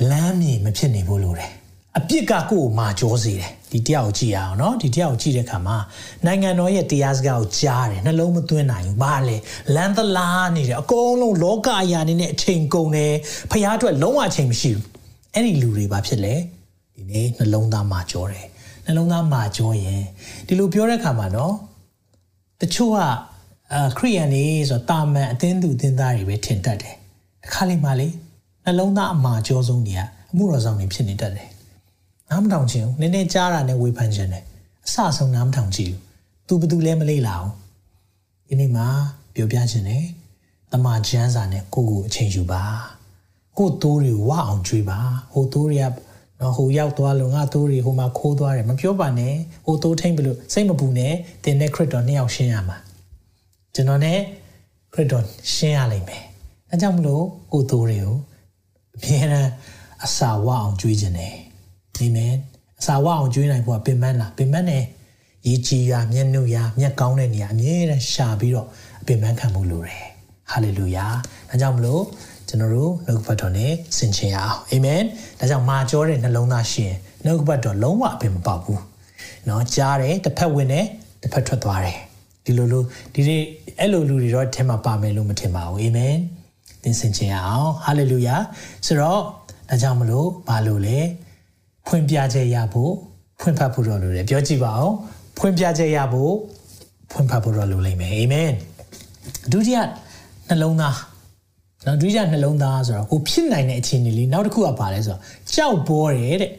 [0.10, 1.51] လမ်းမြေမဖြစ်နေဘူးလို့တယ်
[1.97, 5.77] အပြစ်ကကိုယ်ကိုမာကြောစေတယ်ဒီတရားကိုကြည့်ရအောင်နော်ဒီတရားကိုကြည့်တဲ့အခါမှာ
[6.25, 9.38] နိုင်ငံတော်ရဲ့တရားစကားကိုကြားတယ်နှလုံးမသွင်းနိုင်ဘူးဘာလဲ
[9.75, 13.13] လမ်းသလားနေတယ်အကုန်လုံးလောကအရာနေနဲ့အချိန်ကုန်တယ်
[13.51, 14.86] ဖျားအတွက်လုံးဝအချိန်မရှိဘူး
[15.34, 16.36] အဲ့ဒီလူတွေဘာဖြစ်လဲ
[16.95, 18.45] ဒီနေ့နှလုံးသားမာကြောတယ်
[18.91, 20.01] နှလုံးသားမာကျောရင်
[20.47, 21.56] ဒီလိုပြောတဲ့အခါမှာနော်
[22.62, 22.99] တချို့က
[23.73, 26.95] အခရိယန်နေဆိုတော့တာမန်အသင်းသူအသင်းသားတွေပဲထင်တတ်တယ်
[27.45, 28.08] အခါလေးမှလေ
[28.65, 30.01] နှလုံးသားအမာကျောဆုံးတွေက
[30.32, 31.49] အမှုတော်ဆောင်တွေဖြစ်နေတတ်တယ်
[32.30, 34.43] နားမထောင်ခြင်းနည်းနည်းကြားတာနဲ့ဝေဖန်ခြင်းနဲ့
[34.86, 35.93] အဆအဆုံးနားမထောင်ကြည့်
[36.47, 37.51] ဘူးသူဘသူလဲမလေးလာအောင်
[38.47, 38.88] ဒီနေ့မှာ
[39.34, 40.04] ပြောပြခြင်းနဲ့
[40.71, 42.63] တမန်ကျမ်းစာနဲ့ကိုကိုအချိန်ယူပါ
[43.58, 44.99] ကိုသိုးတွေဝအောင်ကြွေးပါ
[45.34, 45.86] ဟိုသိုးတွေက
[46.41, 49.34] နော်ဟိုရောက်သွားလို့ငါတိုးတွေဟိုမှာခိုးသွားတယ်မပြောပါနဲ့
[49.65, 52.77] ဟိုတိုးထိမ့်ဘလို့စိတ်မပူနဲ့တင်တဲ့ခရစ်တော်နှစ်ယောက်ရှင်းရမှာ
[53.75, 54.19] ကျွန်တော်နဲ့
[54.93, 55.25] ခရစ်တော်
[55.56, 56.23] ရှင်းရလိမ့်မယ်
[56.69, 57.23] အဲကြောင့်မလို့
[57.54, 58.15] ကိုတိုးတွေကို
[58.95, 59.51] အမြဲတမ်း
[60.06, 61.36] အစာဝအောင်ကြွေးခြင်းတယ်
[61.95, 62.36] အာမင်
[62.80, 64.86] အစာဝအောင်ကျွေးနိုင်ဖို့ပင်ပန်းလားပင်ပန်းတယ်
[65.47, 68.67] ရေကြည်ရာမျက်နှုရာမျက်ကောင်းတဲ့နေရာအမြဲတမ်းရှာပြီးတော့
[69.01, 70.06] အပင်ပန်းခံမှုလိုတယ်
[70.51, 71.06] ဟာလေလုယာ
[71.49, 72.04] ဒါကြောင့်မလို့
[72.51, 75.03] ကျွန်တော်တို့နှုတ်ဘတ်တော်နဲ့ဆင်ခြင်ရအောင်အာမင်
[75.38, 76.92] ဒါကြောင့်မာကြောတဲ့နှလုံးသားရှင်
[77.25, 78.83] နှုတ်ဘတ်တော်လုံးဝအပင်မပေါက်ဘူး
[79.46, 80.87] เนาะကြားတယ်တစ်ဖက်ဝင်တယ်
[81.22, 81.99] တစ်ဖက်ထွက်သွားတယ်
[82.44, 82.83] ဒီလိုလို
[83.14, 83.42] ဒီနေ့
[83.79, 86.16] အဲ့လိုလူတွေတော့ထင်မှာပါမယ်လို့မထင်ပါဘူးအာမင်
[86.83, 88.37] သင်ဆင်ခြင်ရအောင်ဟာလေလုယာ
[88.87, 89.20] ဆိုတော့
[89.68, 90.99] ဒါကြောင့်မလို့ဘာလို့လဲ
[91.87, 92.92] ဖွင့်ပြချက်ရဖို့
[93.40, 94.94] ဖွင့်ဖတ်ဖို့တော့လိုတယ်ပြောကြည့်ပါအောင်
[95.38, 96.35] ဖွင့်ပြချက်ရဖို့
[97.11, 98.51] ဖွင့်ဖတ်ဖို့တော့လိုလိမ့်မယ်အာမင်
[99.53, 99.79] ဒုတိယ
[100.49, 100.96] နှလုံးသား
[101.86, 105.22] နော်ဒုတိယနှလုံးသားဆိုတော့ကိုဖြစ်နိုင်တဲ့အခြေအနေလေးနောက်တစ်ခုကပါလဲဆိုတော့
[105.54, 106.52] ကြောက်ပေါ်တယ်တဲ့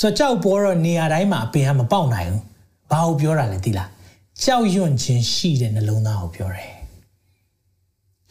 [0.00, 2.42] ဆိုတော့ကြောက်ပေါ်တော့နေရာတိုင်းမှာအပင်ကမပေါက်နိုင်ဘူး
[2.90, 3.88] ဘာကိုပြောတာလဲသိလား
[4.42, 6.72] ကြောက်ရွံ့ခြင်းရှိတဲ့နှလုံးသားကိုပြောတယ်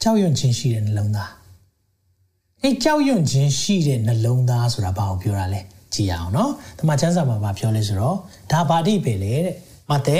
[0.02, 1.30] ကြောက်ရွံ့ခြင်းရှိတဲ့နှလုံးသား
[2.62, 5.60] အဲကြောက်ရွံ့ခြင်းရှိတဲ့နှလုံးသားဆိုတာဘာကိုပြောတာလဲ
[5.94, 8.16] ကြည့်အောင်နော်။တမန်ကျမ်းစာမှာဗာပြောလဲဆိုတော့
[8.50, 9.56] ဒါဘာတိပဲလေတဲ့။
[9.90, 10.18] မဿဲ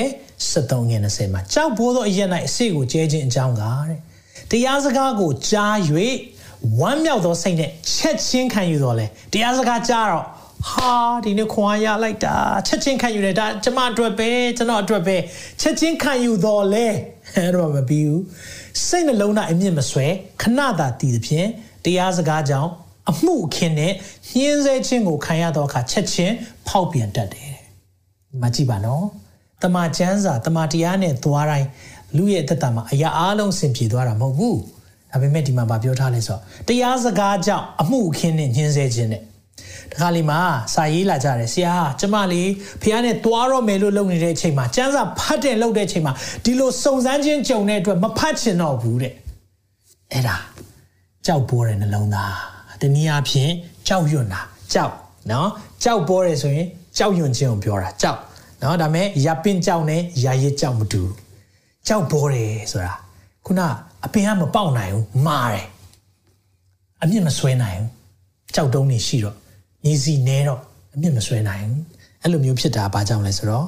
[0.50, 3.98] 73ငွေ20မှာကြောက်ဘိုးသောအရက်၌အစိကိုကျဲခြင်းအကြောင်းကတဲ့။
[4.50, 5.76] တရားစကားကိုကြား၍
[6.80, 10.26] ဝမ်းမြောက်သောစိတ်နဲ့ချက်ချင်းခံယူတော်လဲ။တရားစကားကြားတော့
[10.70, 10.92] ဟာ
[11.24, 15.16] ဒီနေ့ခွန်အားရလိုက်တာချက်ချင်းခံယူတယ်ဒါကျမအတွက်ပဲကျွန်တော်အတွက်ပဲ
[15.60, 16.86] ချက်ချင်းခံယူတော်လဲ
[17.34, 18.22] အဲ့တော့မပြီးဘူး
[18.86, 20.06] စိတ်နှလုံးသားအမြင့်မဆွဲ
[20.42, 21.48] ခဏသာတည်သဖြင့်
[21.84, 22.70] တရားစကားကြောင့်
[23.10, 23.92] အမှုအခင်းနဲ့
[24.30, 26.34] ညှင်းဆဲခြင်းကိုခံရတော့အခါချက်ချင်း
[26.66, 27.52] ဖောက်ပြန်တတ်တယ်။
[28.42, 29.04] မကြည့်ပါနော်။
[29.62, 31.68] တမန်ကျမ်းစာတမန်တရားနဲ့သွားတိုင်း
[32.16, 34.56] လူရဲ့အသက်တာမှာအရာအလုံးစင်ပြေသွားတာမဟုတ်ဘူး။
[35.12, 39.22] ဒါပေမဲ့ဒီမှာဗာပြောထားလဲဆိုတော့တရားစကားကြောင့်အမှုအခင်းနဲ့ညှင်းဆဲခြင်းနဲ့
[39.92, 40.40] တခါလီမှာ
[40.74, 42.50] စာရေးလာကြတယ်ဆရာကျမလေး
[42.82, 46.12] ဖះနဲ့တွားတော့မယ်လို့လုပ်နေတဲ့အချိန်မှာကျန်းစာဖတ်တယ်လုပ်တဲ့အချိန်မှာ
[46.44, 49.14] ဒီလိုစုံစမ်းခြင်းကြုံတဲ့အတွက်မဖတ်ချင်တော့ဘူးတဲ့
[50.12, 50.36] အဲ့ဒါ
[51.26, 52.34] ကြောက်ပေါ်တဲ့နှလုံးသား
[52.80, 53.50] တနည်းအားဖြင့်
[53.88, 54.40] ကြောက်ရွံ့တာ
[54.72, 54.94] ကြောက်
[55.30, 55.48] နော်
[55.84, 56.66] ကြောက်ပေါ်တယ်ဆိုရင်
[56.98, 58.18] ကြောက်ရွံ့ခြင်းကိုပြောတာကြောက်
[58.62, 61.02] နော်ဒါမဲ့ရပင်ကြောက်နဲ့ရာရစ်ကြောက်မတူ
[61.88, 62.92] ကြောက်ပေါ်တယ်ဆိုတာ
[63.46, 63.60] ခုန
[64.04, 65.66] အပင်ကမပေါက်နိုင်ဘူးမာတယ်
[67.02, 69.36] အမြင့်မဆွဲနိုင်ဘူးကြောက်တုံးနေရှိတော့
[69.84, 70.60] ညီစီနဲတော့
[70.94, 71.82] အမြင့်မဆွဲနိုင်ဘူး
[72.22, 73.66] အဲ့လိုမျိုးဖြစ်တာဘာကြောင့်လဲဆိုတော့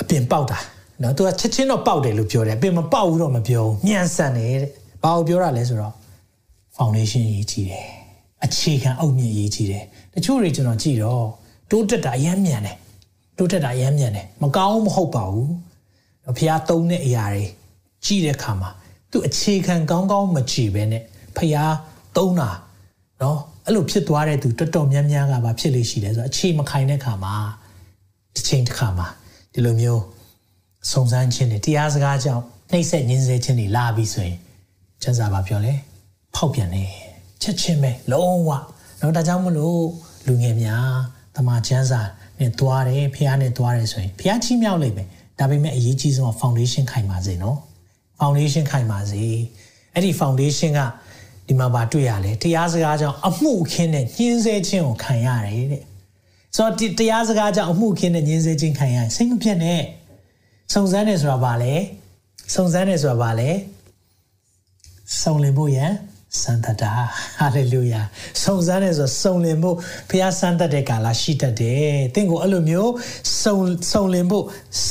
[0.00, 0.58] အပင်ပေါက်တာ
[1.02, 4.70] နော်သူကချက်ချင်းတော့ပေါက်တယ်လို့ပြောတယ်အပင်မပေါက်ဘူးတော့မပြောဘူးညံဆန်တယ်တဲ့
[5.02, 5.94] ဘာကိုပြောတာလဲဆိုတော့
[6.76, 7.86] foundation ရေးကြည့်တယ်
[8.44, 11.24] အခြေခံအုတ်မြင့်ရေးကြည့်တယ်တချို့တွေကျွန်တော်ကြည့်တော့
[11.70, 12.76] တိုးတက်တာအယမ်းမြန်တယ်
[13.38, 15.50] တိုးတက်တာအယမ်းမြန်တယ်မကောင်းမဟုတ်ပါဘူး
[16.38, 17.44] ဖះသုံးတဲ့အရာတွေ
[18.04, 18.70] ကြည့်တဲ့အခါမှာ
[19.10, 21.02] သူအခြေခံကောင်းကောင်းမကြည့်ပဲနဲ့
[21.36, 21.56] ဖះ
[22.16, 22.50] သုံးတာ
[23.22, 27.34] နော်အဲ့လိုဖြစ်သွားတဲ့သူတော်တော်များများကဘာဖြစ်လို့ရှိလဲဆိုတော့အခြေမခိုင်တဲ့ခါမှာ
[28.34, 29.06] တစ်ချိန်တစ်ခါမှာ
[29.52, 30.02] ဒီလိုမျိုး
[30.92, 34.38] စုံစမ်းခြင်းတွေတရားစကားကြောင့်နှိမ့်ဆက်ညှင်းဆဲခြင်းတွေလာပြီဆိုရင်
[35.02, 35.74] ကျမ်းစာဘာပြောလဲ
[36.34, 36.84] ဖောက်ပြန်နေ
[37.42, 38.50] ချက်ချင်းပဲလုံးဝ
[39.00, 39.80] တော့ဒါကြောင့်မလို့
[40.26, 40.90] လူငယ်များ
[41.36, 42.00] တမန်ကျမ်းစာ
[42.38, 47.58] နဲ့သွားတယ်ဖះနဲ့သွားတယ်ဆိုရင်ဖះချီးမြှောက်လိုက်မယ် ဒါပေမဲ့အရေးကြီးဆုံးက foundation ခိုင်ပါစေနော်
[48.20, 49.24] foundation ခိုင်ပါစေ
[49.92, 50.80] အဲ့ဒီ foundation က
[51.48, 55.82] ဒီမှာပါတွေ့ရလဲတရားစကားကြောင့်အမှုခင်းနဲ့ညှင်းဆဲခြင်းကိုခံရတယ်တဲ့
[56.56, 59.82] ဆိုတော့တရားစကားကြောင့်အမှုခင်းနဲ့ညှင်းဆဲခြင်းခံရစိတ်မပြတ်နဲ့
[60.72, 61.74] စုံစမ်းတယ်ဆိုတာဘာလဲ
[62.54, 63.50] စုံစမ်းတယ်ဆိုတာဘာလဲ
[65.22, 65.92] စုံလင်ဖို့ရန်
[66.42, 66.92] စံတတာ
[67.38, 68.00] ဟာလေလုယာ
[68.42, 69.76] စုံစမ်းတယ်ဆိုစုံလင်ဖို့
[70.10, 72.92] ဖះစံတတ်တဲ့ကာလရှိတတ်တယ်တင့်ကိုအဲ့လိုမျိုး
[73.42, 73.56] စုံ
[73.92, 74.44] စုံလင်ဖို့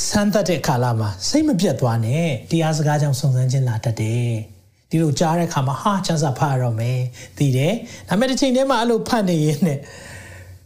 [0.10, 4.32] စံတတ်တဲ့ကာလမှာစိတ်မပြတ်သွားနဲ့တရားစကားကြောင့်စုံစမ်းခြင်းလာတတ်တယ်
[4.90, 7.00] ဒီလိုကြားတဲ့အခါမှာဟာချမ်းသာဖတ်ရတော့မယ်
[7.38, 7.74] သိတယ်
[8.10, 9.80] ဒါပေမဲ့တစ်ချိန်တည်းမှာအဲ့လိုဖတ်နေရင်နဲ့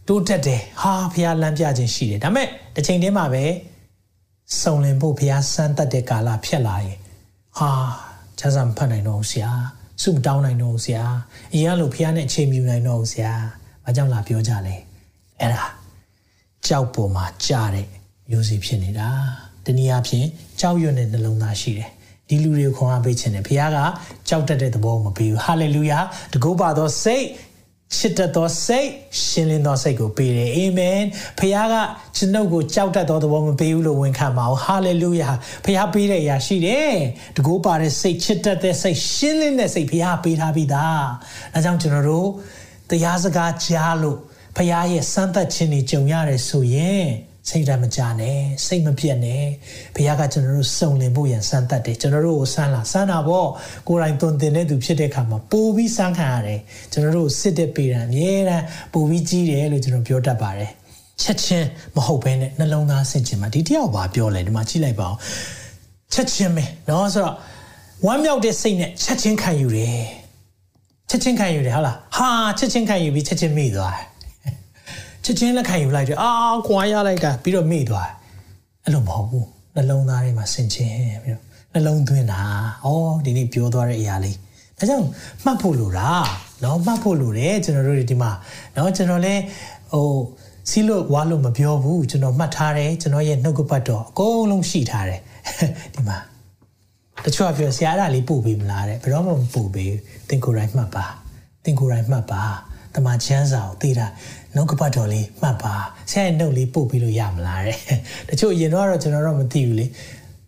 [0.08, 3.44] တိုးတက်တယ်ဟာဖះလမ်းပြခြင်းရှိတယ်ဒါပေမဲ့တစ်ချိန်တည်းမှာပဲ
[4.62, 6.98] စုံလင်ဖို့ဖះစမ်းတတ်တဲ့ကာလဖြစ်လာရင်
[7.58, 7.72] ဟာ
[8.40, 9.52] ချမ်းသာမဖတ်နိုင်တော့ဘူးဆရာ
[10.02, 11.04] စုမတောင်းနိုင်တော့ဘူးဆရာ
[11.54, 13.34] အရင်ကလိုဖះနဲ့အချိန်မြူနိုင်တော့ဘူးဆရာ
[13.86, 14.76] ဘာကြောင့်လာပြောကြလဲ
[15.40, 15.66] အဲ့ဒါ
[16.68, 17.88] ကြောက်ပေါ်မှာကြားတဲ့
[18.30, 19.10] မျိုးစီဖြစ်နေတာ
[19.66, 20.28] တနည်းအားဖြင့်
[20.60, 21.90] ကြောက်ရွံ့တဲ့နှလုံးသားရှိတယ်
[22.28, 23.78] ဒီလူတွေကိုခွန်အားပေးခြင်းတယ်ဘုရားက
[24.30, 26.00] ကြောက်တတ်တဲ့သဘောမပေးဘူးဟာလေလုယာ
[26.34, 27.26] တကုပါသောစိတ်
[27.96, 28.90] ချစ်တတ်သောစိတ်
[29.24, 31.02] ရှင်းလင်းသောစိတ်ကိုပေးတယ်အာမင်
[31.40, 31.76] ဖခင်က
[32.16, 35.30] ကျွန်ုပ်ကိုကြောက်တတ်သောသဘောမပေးဘူးလို့ဝန်ခံပါအောင်ဟာလေလုယာ
[35.66, 36.96] ဖခင်ပေးတဲ့အရာရှိတယ်
[37.36, 41.06] တကူပါတဲ့စိတ်ချစ်တတ်တဲ့စိတ်ရှင်းလင်းတဲ့စိတ်ဖခင်ပေးထားပြီးသား
[41.54, 42.30] ဒါကြောင့်ကျွန်တော်တို့
[42.90, 44.18] တရားစကားကြားလို့
[44.58, 47.08] ဖခင်ရဲ့စမ်းသပ်ခြင်းတွေကြုံရတယ်ဆိုရင်
[47.49, 49.45] စိတ်ဓာတ်မကြနဲ့စိတ်မပြတ်နဲ့
[49.97, 53.49] ဘုရားကကျွန်တော်တို့စုံလင်ဖို့ရန်စမ်းသတ်တယ်ကျွန်တော်တို့ကိုစမ်းလာစမ်းတာပေါ့
[53.89, 56.61] ကိုယ်တိုင်သွန်သင်တဲ့သူဖြစ်တဲ့အခါမှာပိုပြီးစမ်းခံရတယ်
[56.93, 60.71] ကျွန်တော်တို့စစ်တဲ့ပေတံအများတန်းပိုပြီးကြီးတယ်လို့ကျွန်တော်ပြောတတ်ပါတယ်
[61.23, 65.19] ချက်ချင်းမဟုတ်ဘဲနဲ့နှလုံးသားစစ်ချင်းမှာဒီတယောက်ပါပြောလဲဒီမှာကြည့်လိုက်ပါအောင်
[66.13, 67.37] ချက်ချင်းပဲเนาะဆိုတော့
[68.07, 70.05] ဝမ်းမြောက်တဲ့စိတ်နဲ့ချက်ချင်းခံယူတယ်
[71.11, 74.05] ချက်ချင်းခံယူတယ်ဟုတ်လားဟာချက်ချင်းခံယူပြီးချက်ချင်းမိသွားတယ်
[75.27, 76.31] ချက်ချင်းလက်ခံယူလိုက်တယ်အာ
[76.67, 78.11] ခွာရလိုက်တာပြီးတော့မေ့သွား
[78.85, 80.93] အဲ့လိုမဟုတ်ဘူးနှလုံးသားထဲမှာဆင်ခြင်
[81.25, 82.41] ပြီးတော့နှလုံးသွင်းတာ
[82.85, 82.89] ဩ
[83.25, 84.37] ဒီနေ့ပြောသွားတဲ့အရာလေး
[84.79, 85.07] ဒါကြောင့်
[85.45, 86.11] မှတ်ဖို့လိုတာ
[86.61, 88.31] เนาะမှတ်ဖို့လိုတယ်ကျွန်တော်တို့ဒီမှာ
[88.75, 89.43] เนาะကျွန်တော်လည်း
[89.93, 90.07] ဟို
[90.71, 95.21] စီလို့ဝါလို့မပြောဘူးကျွန်တော်မှတ်ထားတယ်ကျွန်တော်ရဲ့နှုတ်ကပတ်တော်အကုန်လုံးရှိထားတယ်
[95.95, 96.19] ဒီမှာ
[97.25, 99.93] တချို့ကပြောဆရာအဲ့ဒါလေးပို့ပေးမလားတဲ့ဘယ်တော့မှမပို့ပေး
[100.29, 101.07] သင်ကိုယ်တိုင်မှတ်ပါ
[101.65, 102.43] သင်ကိုယ်တိုင်မှတ်ပါ
[102.95, 104.07] တမချမ်းစာကိုသိတာ
[104.57, 105.75] နှုတ်ကပတ်တော်လေးမှတ်ပါ
[106.11, 107.79] ဆရာရဲ့နှုတ်လေးပို့ပေးလို့ရမလားတဲ့
[108.29, 109.87] တချို့ရင်တော့ကျွန်တော်တော့မသိဘူးလေ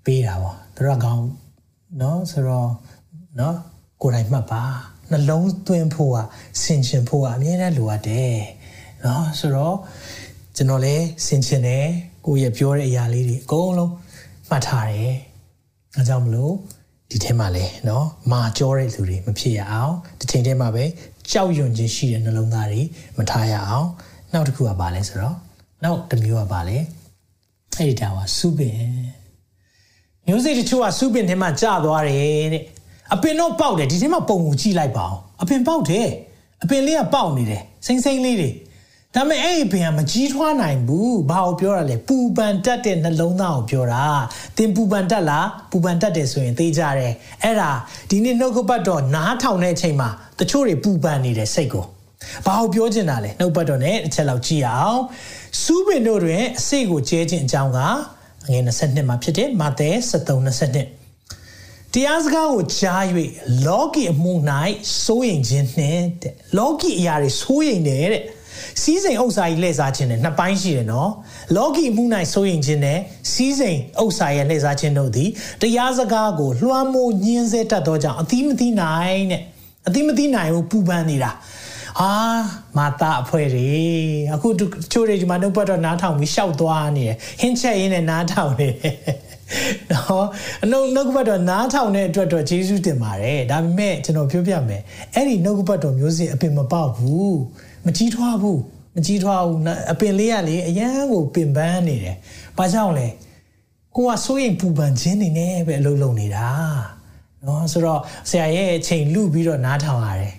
[0.05, 1.25] ပေးတာပေါ့တို့ကကောင်း
[1.99, 2.71] เนาะဆိုတော့
[3.37, 3.55] เนาะ
[4.03, 4.63] ကိုယ်တိုင်မှတ်ပါ
[5.11, 6.19] နှလုံးသွင်းဖို့က
[6.63, 8.37] ဆင်ခြင်ဖို့ကအမြဲတမ်းလိုအပ်တယ်
[9.03, 9.77] เนาะဆိုတော့
[10.57, 11.87] ကျွန်တော်လည်းဆင်ခြင်တယ်
[12.27, 13.93] ကိုယ့်ရဲ့ပြောတဲ့အရာလေးတွေအကုန်လုံး
[14.49, 15.15] မှတ်ထားတယ်
[15.97, 16.55] အဲကြောင့်မလို့
[17.11, 20.85] ဒီထဲမှာလဲเนาะမာကြောတဲ့လူတွေမဖြစ်ရအောင်ဒီချိန်ထဲမှာပဲ
[21.32, 22.82] ကြောက်ရွံ့ခြင်းရှိတဲ့နှလုံးသားတွေ
[23.18, 23.88] မထားရအောင်
[24.34, 25.36] နောက်တစ်ခုကဘာလဲဆိုတော့
[25.84, 26.78] နောက်တစ်မျိုးကဘာလဲ
[27.78, 28.76] အဲ့ဒီတာကစုပင်
[30.28, 32.64] မျိုးစိတ်တချို့ကစုပင်ထဲမှာကျသွားတယ်တဲ့
[33.14, 36.08] အပင်တော့ပေါက်တယ်ဒီထဲမှာပုံကိုကြည့်လိုက်ပါအောင်အပင်ပေါက်တယ်
[36.64, 38.50] အပင်လေးကပေါက်နေတယ်စိမ့်စိမ့်လေးတွေ
[39.16, 44.06] ဒါပေမဲ့အဲ့ဒီပင်ကမကြီးထွားနိုင်ဘူးဘာကိုပြောရလဲပူပန်တက်တဲ့နှလုံးသားကိုပြောတာ
[44.58, 47.72] တင်ပူပန်တက်လားပူပန်တက်တယ်ဆိုရင်သိကြတယ်အဲ့ဒါ
[48.10, 51.86] ဒီနေ့နှုတ်ကပတ်တော်နားထောင်တဲ့အချိန်မှာတချို့တွေပူပန်နေတယ်စိတ်ကို
[52.46, 55.00] ဘာကိုပြောချင်တာလဲနှုတ်ပတ်တော်နဲ့တစ်ချက်လောက်ကြည့်အောင်
[55.62, 57.80] စူးပင်တို့တွင်အစိတ်ကိုကျဲခြင်းအကြောင်းက
[58.50, 63.04] ငွေ22မှာဖြစ်တယ်မာသဲ73:22တရားစကားကိုကြား၍
[63.68, 64.34] လောကီအမှု၌
[65.04, 68.24] စိုးရိမ်ခြင်းနဲ့တဲ့လောကီအရာတွေစိုးရိမ်တယ်တဲ့
[68.82, 71.12] စီးစိမ်ဥစ္စာကြီးလှည့်စားခြင်းနဲ့နှစ်ပိုင်းရှိတယ်နော်
[71.56, 73.00] လောကီမှု၌စိုးရင်ခြင်းနဲ့
[73.32, 75.30] စီးစိမ်ဥစ္စာရဲ့လှည့်စားခြင်းတို့သည်
[75.62, 79.42] တရားစကားကိုလွှမ်းမိုးညှင်းဆဲတတ်သောကြောင့်အသီးမသီးနိုင်တဲ့
[79.88, 81.32] အသီးမသီးနိုင်ဘူးပူပန်နေတာ
[82.00, 82.12] ဟာ
[82.78, 83.70] မာတာအဖွဲတွေ
[84.34, 84.48] အခု
[84.92, 88.96] ချိုးတွေဒီမှာနှုတ်ပတ်တော့နားထောင်ပြီးရှောက်သွားနေတယ်ဟင်းချက်ရင်းနဲ့နားထောင်နေတယ်
[89.92, 90.26] နော်
[90.64, 94.82] အနှုတ်နှုတ်ကပတ်တော်နားထောင်တဲ့အတွက်တော့ယေရှုတင်ပါတယ်ဒါပေမဲ့ကျွန်တော်ပြောပြမယ်
[95.16, 97.36] အဲ့ဒီနှုတ်ကပတ်တော်မျိုးစစ်အပင်မပေါက်ဘူး
[97.86, 98.62] မကြီးထွားဘူး
[98.96, 99.60] မကြီးထွားဘူး
[99.92, 102.16] အပင်လေးကလေအရန်ကိုပင်ပန်းနေတယ်။
[102.58, 103.08] ဘာကြောင့်လဲ။
[103.96, 106.48] ကိုကစိုးရင်ပူပန်ခြင်းနေနဲ့ပဲအလုပ်လုပ်နေတာ။
[107.46, 110.34] နော်ဆိုတော့ဆရာရဲ့အချိန်လူပြီးတော့နားထောင်ရတယ်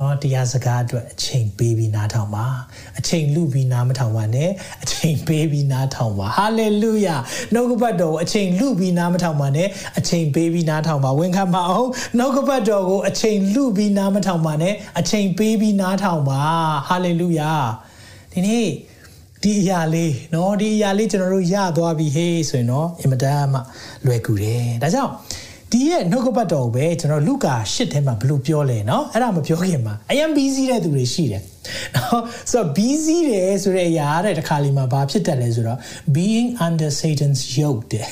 [0.00, 2.46] နော်တရားစကားအတွက်အချိန်ပေးပြီးနားထောင်ပါ။
[2.98, 4.50] အချိန်လူပြီးနားမထောင်ပါနဲ့။
[4.82, 7.16] အချိန်ပေးပြီးနားထောင်ပါ။ဟာလေလုယာ။
[7.52, 16.40] နှုတ်ကပတ်တော်ကိုအချိန်လူပြီးနားမထောင်ပါနဲ့။အချိန်ပေးပြီးနားထောင်ပါ။ဝန်ခံပါအောင်။နှုတ်ကပတ်တော်ကိုအချိန်လူပြီးနားမထောင်ပါနဲ့။အချိန်ပေးပြီးနားထောင်ပါ။
[16.88, 17.52] ဟာလေလုယာ။
[18.32, 18.68] ဒီနေ့
[19.42, 23.60] ဒီအရာလေးเนาะဒီအရာလေးကျွန်တော်တို့ရသွားပြီဟေးဆိုရင်เนาะအင်မတန်မှ
[24.06, 25.12] လွယ်ကူတယ်ဒါကြောင့်
[25.72, 31.42] ဒီရဲ့နှုတ်ကပတ်တော်ပဲကျွန်တော်လူကာရှစ်ထဲမှာဘလို့ပြောလဲเนาะအဲ့ဒါမပြောခင်မှာအရင် busy တဲ့သူတွေရှိတယ်
[31.94, 32.18] เนาะ
[32.50, 35.78] ဆိုတော့ busy တယ်ဆိုတဲ့အရာတဲ့တစ်ခါလီမှာဘာဖြစ်တတ်လဲဆိုတော့
[36.16, 38.06] being under satan's yoke တဲ့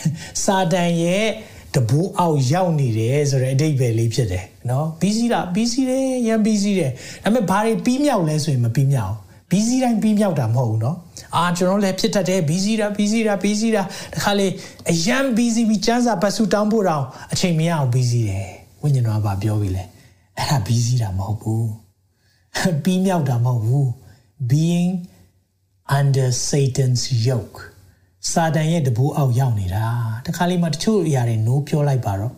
[0.45, 1.27] စာတန်ရဲ့
[1.75, 6.93] တဘူအောက်ရောက်နေတယ်ဆိုတဲ့အဓိပ္ပာယ်လေးဖြစ်တယ်เนาะ busy လား busy တယ်ရန် busy တယ်
[7.25, 9.15] ဒါပေမဲ့ဘာတွေပြီးမြောက်လဲဆိုရင်မပြီးမြောက်
[9.51, 10.97] busy တိုင်းပြီးမြောက်တာမဟုတ်ဘူးเนาะ
[11.35, 13.83] အာကျွန်တော်လည်းဖြစ်တတ်တယ် busy တာ busy တာ busy တာ
[14.15, 14.49] တခါလေ
[14.91, 18.49] အရန် busy ပြီးစမ်းစာပတ်စုတောင်းဖို့တောင်အချိန်မရအောင် busy တယ်
[18.83, 19.85] ဝိညာဉ်တော်ကပြောပြီလေ
[20.37, 21.69] အဲ့ဒါ busy တာမဟုတ်ဘူး
[22.85, 23.87] ပြီးမြောက်တာမဟုတ်ဘူး
[24.51, 24.93] being
[25.99, 27.59] under satan's yoke
[28.31, 29.87] စာတန်ရဲ့တဘိုးအောက်ရောက်နေတာ
[30.27, 32.35] တခါလေးမှတချို့အရာတွေ no ပြောလိုက်ပါတော့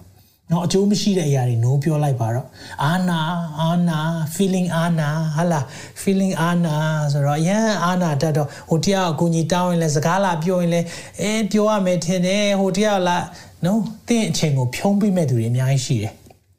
[0.53, 2.47] နော်အကျိုးမရှိတဲ့အရာတွေ no ပြောလိုက်ပါတော့
[2.85, 3.19] အာနာ
[3.61, 3.99] အာနာ
[4.35, 5.59] feeling အာနာဟာလာ
[6.01, 6.75] feeling အာနာ
[7.13, 10.81] ဆိုတော့ရန်အာနာတတ်တော့ဟိုတရားအကူကြီးတောင်းရင်လဲစကားလာပြောရင်လဲ
[11.21, 13.17] အဲပြောရမယ်ထင်တယ်ဟိုတရားလာ
[13.65, 16.13] နော်တင့်အချိန်ကိုဖြုံးပေးမဲ့သူတွေအများကြီးရှိတယ်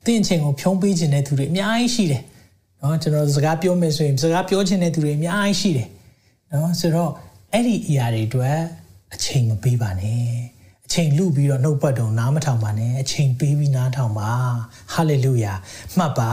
[0.07, 2.23] တင့်အချိန်ကိုဖြုံးပေးခြင်းတဲ့သူတွေအများကြီးရှိတယ်
[2.83, 5.89] နော်ကျွန်တော်စကားပြောမယ်ဆိုရင်စကားပြောခြင်းတဲ့သူတွေအများကြီးရှိတယ်
[6.53, 7.11] နော်ဆိုတော့
[7.53, 8.59] အဲ့ဒီအရာတွေအတွက်
[9.15, 10.21] အချိန်မပေးပါနဲ့
[10.54, 10.54] အ
[10.95, 14.31] ချိန်လူပြီးတော့နှုတ်ပတ်တုံနားမထောင်ပါနဲ့အချိန်ပေးပြီးနားထောင်ပါ
[14.95, 15.53] ဟာလေလုယာ
[15.97, 16.31] မှတ်ပါ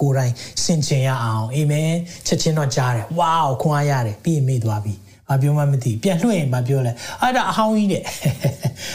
[0.00, 0.32] ကိုယ်တိုင်
[0.64, 1.92] စင်ကြင်ရအောင်အာမင်
[2.26, 4.94] ချက်ချင်းတော့ကြားတယ်ဝေါခွန်အားရတယ်ပြီးရင်မေ့သွားပြီ
[5.28, 8.02] ဘာပြောမှမသိပြန်လွှင့်ရင်ဘာပြောလဲအဲ့ဒါအဟောင်းကြီးတဲ့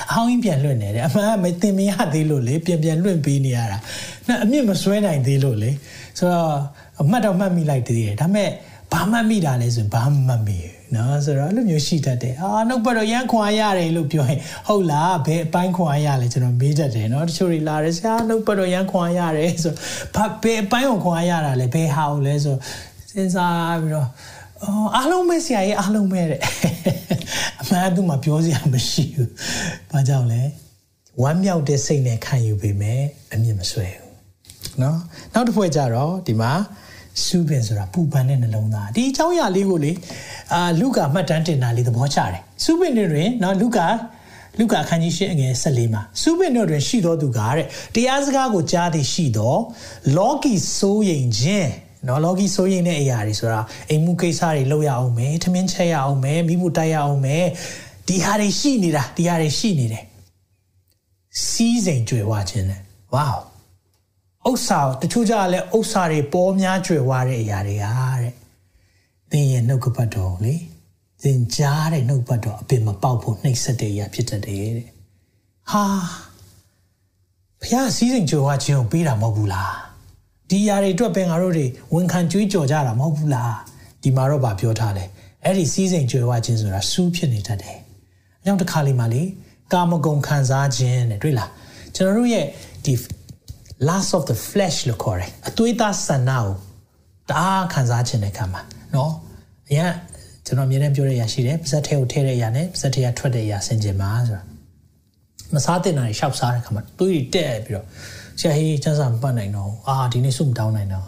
[0.10, 3.78] အဟောင်းကြီးပြန်လွှင့်နေတယ်အမှန်မသိမရသေးလို့လေပြန်ပြန်လွှင့်ပေးနေရတာ
[4.44, 5.72] အမြင့်မဆွဲနိုင်သေးလို့လေ
[6.18, 6.54] ဆိုတော့
[7.02, 8.50] အမှတ်တော့မှတ်မိလိုက်သေးတယ်ဒါပေမဲ့
[8.94, 19.74] ဘာမှတ်မိတာလဲဆိုရင်ဘာမှမတ်မိဘူး နော်ဆိုတော့အဲ့လိုမျိုးရှိတတ်တယ်အာနှုတ်ပတ်တော့ရန်ခွာရတယ်လို့ပြောရင်ဟုတ်လားဘယ်အပိုင်းခွာရလဲကျွန်တော်မေးတတ်တယ်နော်တချို့တွေလာတယ်ဆရာနှုတ်ပတ်တော့ရန်ခွာရတယ်ဆို
[20.16, 22.56] ဘာဘယ်အပိုင်းကိုခွာရတာလဲဘယ်ဟာကိုလဲဆို
[23.12, 24.08] စဉ်းစားပြီးတော့
[24.64, 26.42] အော်အားလုံးပဲဆရာကြီးအားလုံးပဲတဲ့
[27.62, 29.30] အမှန်တူမှပြောစရာမရှိဘူး။
[29.92, 30.42] ဘာကြောင့်လဲ
[31.22, 33.02] ဝမ်းမြောက်တဲ့စိတ်နဲ့ခံယူပေမဲ့
[33.34, 34.14] အမြင့်မဆွဲဘူး။
[34.82, 34.98] နော်
[35.34, 36.52] နောက်တစ်ဖွဲ့ကြတော့ဒီမှာ
[37.26, 39.92] စူးပင်ဆိုတာပူပန်တဲ့နှလုံးသားဒီအကြောင်းအရာလေးကိုလေ
[40.54, 43.88] အာလူကာမှတ်တမ်းတင်တာလေးသဘောကျတယ်စူးပင်တွေတွင်နော်လူကာ
[44.60, 49.56] လူကာခန်းကြီးရှင်းအငယ်14မှာစူးပင်တို့တွင်ရှိသောသူကတဲ့တရားစကားကိုကြားသည်ရှိသော
[50.18, 51.72] လောကီစိုးရိမ်ခြင်း
[52.08, 57.46] နော်လောကီစိုးရိမ်တဲ့အရာတွေဆိုတာအိမ်မှုကိစ္စတွေလုပ်ရအောင်မယ်ထမင်းချက်ရအောင်မယ်မိဖို့တိုက်ရအောင်မယ်
[58.08, 60.04] ဒီဟာတွေရှိနေတာဒီဟာတွေရှိနေတယ်
[61.48, 62.82] စီးစိမ်ကြွယ်ဝခြင်းနဲ့
[63.14, 63.30] ဝေါ
[64.50, 68.34] ဥစ္စာတချို့ကြလည်းဥစ္စာတွေပေါ်များကြွယ်ဝတဲ့အရာတွေဟာတဲ့
[69.32, 70.56] သင်ရဲ့နှုတ်ကပတ်တော်လေ
[71.24, 74.90] သင်ကြားတဲ့နှုတ်ပတ်တော်အပင်မပေါက်ဖို့နှိပ်စက်တဲ့အရာဖြစ်တတ်တယ်တဲ့
[75.72, 75.86] ဟာ
[77.62, 79.74] ဖះစီးစိမ်ကြွယ်ဝခြင်းကိုပေးတာမဟုတ်ဘူးလား
[80.50, 83.56] ဒီຢာတွေအတွက်ပဲငါတို့တွေဝန်ခံကြွေးကြော်ကြတာမဟုတ်ဘူးလား
[84.04, 85.10] ဒီမှာတော့ဗာပြောထားတယ်
[85.44, 87.78] အဲ့ဒီစီးစိမ်ကြွယ်ဝခြင်းဆိုတာစူးဖြစ်နေတတ်တယ်
[88.42, 89.24] အကြောင်းတစ်ခါလေးမှလေ
[89.74, 91.50] ကာမဂုဏ်ခံစားခြင်းတဲ့တွေ့လား
[91.96, 92.46] ကျွန်တော်တို့ရဲ့
[92.86, 92.94] ဒီ
[93.89, 96.47] last of the flesh လို့ခေါ်တယ်အသွေးသားဆန္ဒကို
[97.31, 99.11] တအားခံစားခြင်းတဲ့ခံမှာเนาะ
[99.69, 99.93] အရင်
[100.47, 104.43] ကျွန်တော်အမြဲတမ်းပြောတဲ့အရာရှိတယ်ပါဇက်ထဲကိုထည့်တဲ့အရာနဲ့ပါဇက်ထဲကထွက်တဲ့အရာဆင်ခြင်ပါဆိုတာ
[105.55, 107.87] မစားတဲ့နာတွေရှောက်စားတဲ့ခါမှာသွေးတွေတက်ပြီးတော့
[108.41, 111.07] ဆရာကြီးကျန်းစာမပတ်နိုင်တော့အာဒီနေ့စုမတောင်းနိုင်တော့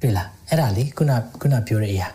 [0.00, 2.08] တွေ့လားအဲ့ဒါလေခုနခုနပြောတဲ့အရာ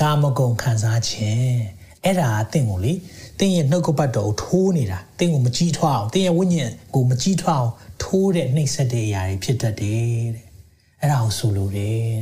[0.00, 1.62] ကာမဂုဏ်ခံစားခြင်း
[2.04, 2.92] အဲ့ဒါအသင်ကိုလေ
[3.38, 7.72] သင်ရဲ့နှုတ်ကပတ်တော်ကိုထိုးနေတာသင်ကိုမကြီးထွားအောင်သင်ရဲ့ဝိညာဉ်ကိုမကြီးထွားအောင်
[8.06, 10.46] ထိုးတဲ့နှိပ်စက်တဲ့အရာတွေဖြစ်တတ်တယ်တဲ့
[11.00, 12.20] အဲ့ဒါကိုဆိုလိုတယ်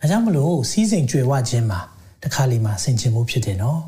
[0.00, 1.80] တဲ့ဒါကြောင့်မလို့စီးစိမ်ကြွယ်ဝခြင်းမှာ
[2.22, 3.82] တစ်ခါလီမှာဆင်ခြင်မှုဖြစ်တယ်နော်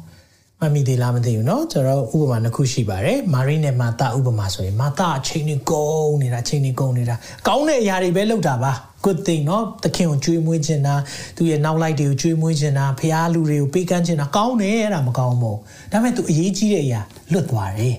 [0.60, 7.14] မမီသေးလားမသိဘူးเนาะကျွန်တော်ဥပမာတစ်ခုရှိပါတယ်မာရီနဲ့မာတာဥပမာဆိုရင်မာတာအချိန်ကြီးကုန်နေတာအချိန်ကြီးကုန်နေတာ
[7.46, 8.72] ကောင်းတဲ့အရာတွေပဲလုပ်တာပါ
[9.04, 10.94] good thing เนาะသခင်ကိုကြွေးမွေးခြင်းတာ
[11.36, 15.58] သူရဲ့နောက်လိုက်တွေကိုကြွေးမွေးခြင်းတာဖះလူတွေကိုပေးကမ်းခြင်းတာကောင်းတယ်အဲ့ဒါမကောင်းဘူး
[15.92, 17.00] ဒါပေမဲ့သူအရေးကြီးတဲ့အရာ
[17.32, 17.96] လွတ်သွားတယ်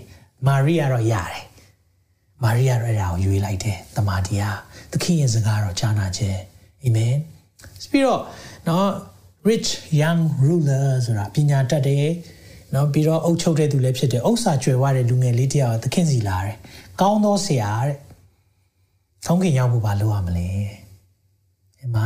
[0.48, 1.44] မာရီကတော့ရတယ်
[2.43, 4.57] မာရိယာရတာကိုယူလိုက်တယ်တမန်တရား
[4.93, 6.41] သခင်ရဲ့စကားတော်ကြားနာခြင်း
[6.83, 7.15] အာမင်
[7.91, 8.21] ပြီးတော့
[8.69, 8.89] နော်
[9.49, 9.71] rich
[10.03, 12.07] young ruler ဆိုတာပညာတတ်တယ်
[12.75, 16.57] နော်ပြီးတော့အုပ်ချုပ်တဲ့သူလည်းဖြစ်တယ်ဥစ္စာကြွယ်ဝတဲ့လူငယ်လေးတယောက်ကသခင်စီလာတယ်
[17.01, 17.97] ကောင်းသောဆရာတဲ့
[19.27, 20.49] သုံးခင်ရောက်ဖို့ဘာလုပ်ရမလဲ
[21.85, 21.97] အမ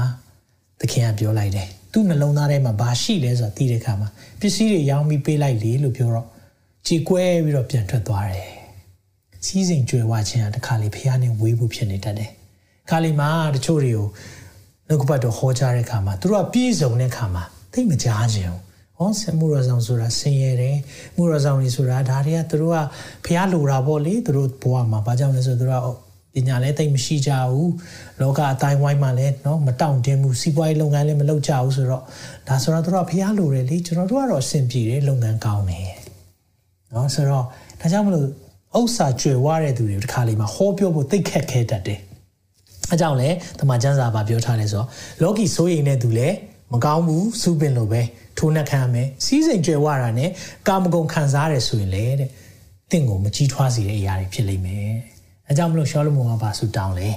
[0.80, 4.08] သခင်ကပြောလိုက်တယ်သူ့နှလုံးသားထဲမှာဘာရှိလဲဆိုတာသိတဲ့အခါမှာ
[4.40, 6.26] ပစ္စည်းတွေရောင်းပြီးပေးလိုက်လေလို့ပြောတော့
[6.86, 8.53] ကြေကွဲပြီးတော့ပြန်ထွက်သွားတယ်
[9.45, 12.31] စီးစိမ်ကြွယ်ဝခြင်းကတခါလေဖះနဲ့ဝေးဖို့ဖြစ်နေတတ်တယ်
[12.89, 14.07] ခါလီမှာတချို့တွေကို
[14.87, 20.77] နှုတ်ကပတ်တော်ဟောကြားတဲ့အခါမှာသူတို့ကပြည့်စုံတဲ့အခါမှာသိမကြားခြင်းဘူးဟောဆမှုရဆောင်ဆိုတာဆင်းရဲတယ်
[21.15, 22.77] မှုရဆောင်ကြီးဆိုတာဒါတွေကသူတို့က
[23.25, 27.71] ဖះလိုတာပေါ့လေသူတို့ဘဝမှာဘာကြောင့်လဲဆိုတော့သူတို့ကပညာလည်းတိတ်မရှိကြဘူး
[28.21, 32.03] လောကအတိုင်းဝိုင်းမှာလည်းเนาะမတောင့်တင်းဘူးစီးပွားရေးလုပ်ငန်းလည်းမလုပ်ကြဘူးဆိုတော့
[32.47, 35.89] ဒါဆိုတော့သူတို့ကဖះလိုတယ်လေကျွန်တော်တို့ကတော့အဆင်ပြေတယ်လုပ်ငန်းကောင်းတယ်
[36.91, 37.45] เนาะဆိုတော့
[37.79, 38.27] ဒါကြောင့်မလို့
[38.78, 42.00] ဥစ္စာကျွယ်ဝတဲ့သူတွေတခါလေးမှာဟောပြောဖို့သိခက်ခဲတတ်တယ်
[42.90, 44.88] အဲကြောင့်လေတမန်ကျမ်းစာဘာပြောထားလဲဆိုတော့
[45.22, 46.36] လောကီစိုးရိမ်တဲ့သူလည်း
[46.72, 48.02] မကောင်းဘူးစူးပင်လိုပဲ
[48.38, 50.30] ထိုးနှက်ခံရမယ်စီးစိမ်ကြွယ်ဝတာနဲ့
[50.68, 52.30] ကာမဂုဏ်ခံစားရတယ်ဆိုရင်လေတဲ့
[52.90, 54.90] တင့်ကိုမကြီးထွားစေတဲ့အရာတွေဖြစ်လိမ့်မယ်
[55.48, 57.08] အဲကြောင့်မလို့ရှောလမုန်ကပါဆူတောင်းလေ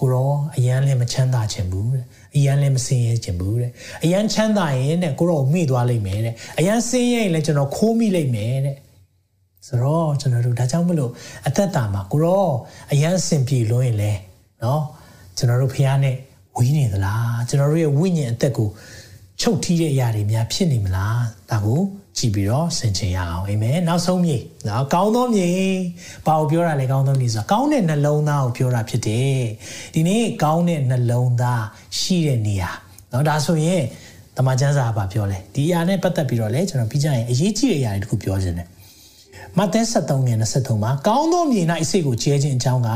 [0.00, 2.04] ကိုရောအယမ်းလည်းမချမ်းသာခြင်းဘူးတဲ့
[2.36, 3.70] အယမ်းလည်းမစင်ရဲခြင်းဘူးတဲ့
[4.04, 8.76] အယမ်းချမ်းသာရင်တဲ့ကိုရောမိသွားလိမ့်မယ်တဲ့အယမ်းစင်ရဲရင်လည်းကျွန်တော်ခိုးမိလိမ့်မယ်တဲ့
[9.66, 11.12] ဆိုတော့ကျွန်တော်တို့ဒါကြောင့်မလို့
[11.46, 12.46] အသက်တာမှာကိုရော
[12.92, 14.12] အယမ်းစင်ပြေလို့ရင်လေ
[14.62, 14.82] နော်
[15.36, 16.16] ကျွန်တော်တို့ဖះနဲ့
[16.56, 18.68] ဝီးနေသလားကျွန်တော်တို့ရဲ့ဝိညာဉ်အသက်ကို
[19.40, 21.80] ချုပ်ထီးတဲ့အရာတွေများဖြစ်နေမလားဒါကို
[22.16, 24.36] ကြည့်ပြီးတော့ဆင်ခြင်ရအောင်အာမင်နောက်ဆုံးမြေ
[24.68, 25.50] နော်ကောင်းသောမြေ
[26.26, 29.40] ဘာကိုပြောတာလဲကောင်းသောမြေဆိုတာကောင်းတဲ့နှလုံးသားကိုပြောတာဖြစ်တယ်
[29.94, 31.64] ဒီနေ့ကောင်းတဲ့နှလုံးသား
[31.98, 32.70] ရှိတဲ့နေရာ
[33.12, 33.82] နော်ဒါဆိုရင်
[34.36, 38.68] တမန်ကျမ်းစာကပြောလဲဒီအရာနဲ့ပတ်သက်ပြီးတော့လဲကျွန်တော်ပြီးကြရင်အရေးကြီးတဲ့အရာတွေတခုပြောခြင်းတယ်
[39.58, 42.88] မဿဲ73ငယ်23မှာကောင်းသောမြေ၌အစိတ်ကိုကျဲခြင်းအကြောင်းက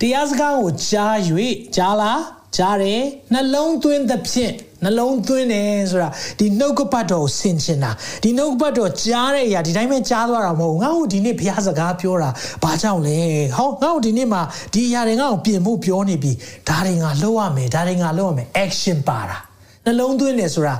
[0.00, 1.14] တရားစကားကိုကြား၍
[1.76, 2.22] ကြားလား
[2.56, 4.52] ကြားတယ်နှလုံးသွင်းသဖြင့်
[4.84, 7.90] နှလုံးသွင်းတယ်ဆိုတာဒီနှုတ်ကပတ်တော်ကိုဆင်ခြင်တာ
[8.22, 12.30] ဒီနှုတ်ကပတ်တော်ကြားတဲ့အရာဒီတိုင်းပဲကြားသွားတာမဟုတ်ငါ့ကိုဒီနေ့ဘုရားစကားပြောတာ
[12.62, 13.18] ဘာကြောင့်လဲ
[13.56, 14.42] ဟောငါ့ကိုဒီနေ့မှာ
[14.74, 16.32] ဒီအရာတွေငါ့ကိုပြင်ဖို့ပြောနေပြီ
[16.68, 19.38] ဒါတွေငါလုပ်ရမယ်ဒါတွေငါလုပ်ရမယ် action ပါတာ
[19.84, 20.74] နှလုံးသွင်းတယ်ဆိုတာ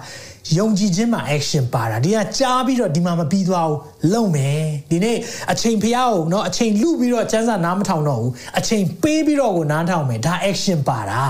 [0.58, 3.80] ယုံကြည်ခြင်းမှာ action ပါတာဒီကကြားပြီးတော့ဒီမှာမပြီးသွားဘူး
[4.14, 5.18] လုံမယ်ဒီနေ့
[5.51, 11.24] အချိန်ဖျားကိုเนาะအချိန်လူပြီးတော့စမ်းစာနားမထောင်တော့ဘူးအချိန်ပေးပြီးတော့ကိုနားထောင်မယ်ဒါ action ပါတာ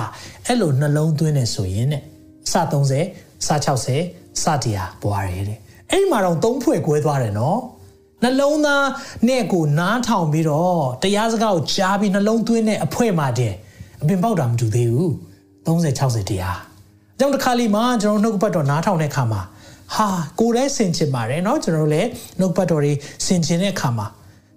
[0.45, 2.01] အဲ့လိုနှလုံးသွင်းနေဆိုရင်တဲ့
[2.51, 5.59] စ30စ60စတရားပွားရဲတဲ့
[5.91, 7.59] အဲ့ဒီမှာတော့သုံးဖွဲ့ကွဲသွားတယ်နော်
[8.23, 8.87] နှလုံးသား
[9.27, 13.53] နဲ့ကိုနားထောင်ပြီးတော့တရားစကားကိုကြားပြီးနှလုံးသွင်းတဲ့အဖွဲ့မှာတဲ့
[14.01, 15.11] အပင်ပေါက်တာမတူသေးဘူး
[15.65, 16.70] 30 60တရားအ
[17.21, 19.41] ကြောင်းတစ်ခါလေးမှာကျွန်တော်နှုတ်ပတ်တော်နားထောင်တဲ့အခါမှာ
[19.95, 20.07] ဟာ
[20.39, 22.09] ကိုယ်လည်းဆင်ချင်ပါတယ်เนาะကျွန်တော်လည်း
[22.39, 22.93] နှုတ်ပတ်တော်တွေ
[23.25, 24.07] ဆင်ချင်တဲ့အခါမှာ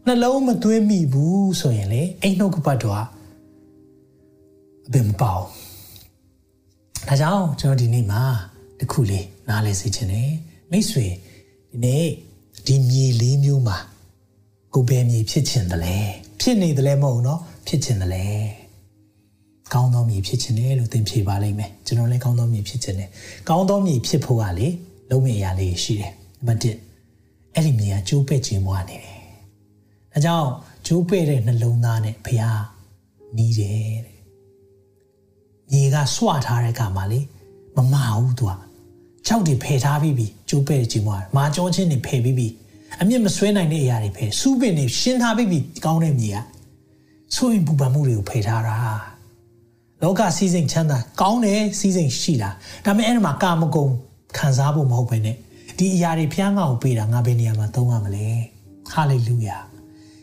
[0.06, 3.00] နှလုံးမသွင်းမိဘူးဆိုရင်လေအဲ့နှုတ်ပတ်တော်က
[4.86, 8.22] အပင်မပေါ ဒါကြောင့်ကျွန်တော်ဒီနေ့မှာ
[8.80, 10.30] တခုလေးနားလဲစေချင်တယ်
[10.70, 11.06] မိတ်ဆွေ
[11.70, 12.06] ဒီနေ့
[12.66, 13.78] ဒီမြေလေးမျိုးမှာ
[14.74, 15.96] ကိုဘယ်မြေဖြစ်ချင်တယ်လဲ
[16.40, 18.26] ဖြစ်နေတယ်လဲမဟုတ်เนาะဖြစ်ချင်တယ်လဲ
[19.73, 23.09] ကောင်းသောမြေဖြစ်ချင်တယ်လို့သင်ဖြေပါလိမ့်မယ်ကျွန်တော်လည်းကောင်းသောမြေဖြစ်ချင်တယ်
[23.49, 24.67] ကောင်းသောမြေဖြစ်ဖို့ကလေ
[25.09, 26.59] လုံးဝအရာလေးရှိတယ်နံပါတ်
[27.13, 29.19] 1အဲ့ဒီမြေကကျိုးပဲ့ခြင်းမွားနေတယ်
[30.13, 30.49] ဒါကြောင့်
[30.87, 32.63] ကျိုးပဲ့တဲ့နှလုံးသားနဲ့ဘုရား
[33.37, 34.17] နီးတယ်တဲ့
[35.71, 37.19] မြေကစွထားတဲ့အခါမှာလေ
[37.75, 38.53] မမဘူးသူက
[39.27, 42.47] ခြောက်တွေဖယ်ထားပြီးပြီကျိုးပဲ့ခြင်းမွားမာကြောချင်းတွေဖယ်ပြီးပြီ
[43.01, 46.37] အမြင့်မဆွဲနိုင်တဲ့အရာတွေဖယ်စူးပင်တွေရှင်းထားပြီးပြီကောင်းတဲ့မြေက
[47.35, 48.75] ဆိုရင်ပူပန်မှုတွေကိုဖယ်ထားတာ
[50.01, 52.49] လောကစည်းစိမ်ချမ်းသာကောင်းတယ်စည်းစိမ်ရှိတာ
[52.85, 53.91] ဒါပေမဲ့အဲ့ဒီမှာကာမဂုဏ်
[54.37, 55.35] ခံစားဖို့မဟုတ်ဘဲနဲ့
[55.77, 58.27] ဒီအရာတွေဖျားငါ့ကိုပေးတာငါဘယ်နေရာမှာသုံးရမလဲ
[58.91, 59.57] ဟာလေလုယာ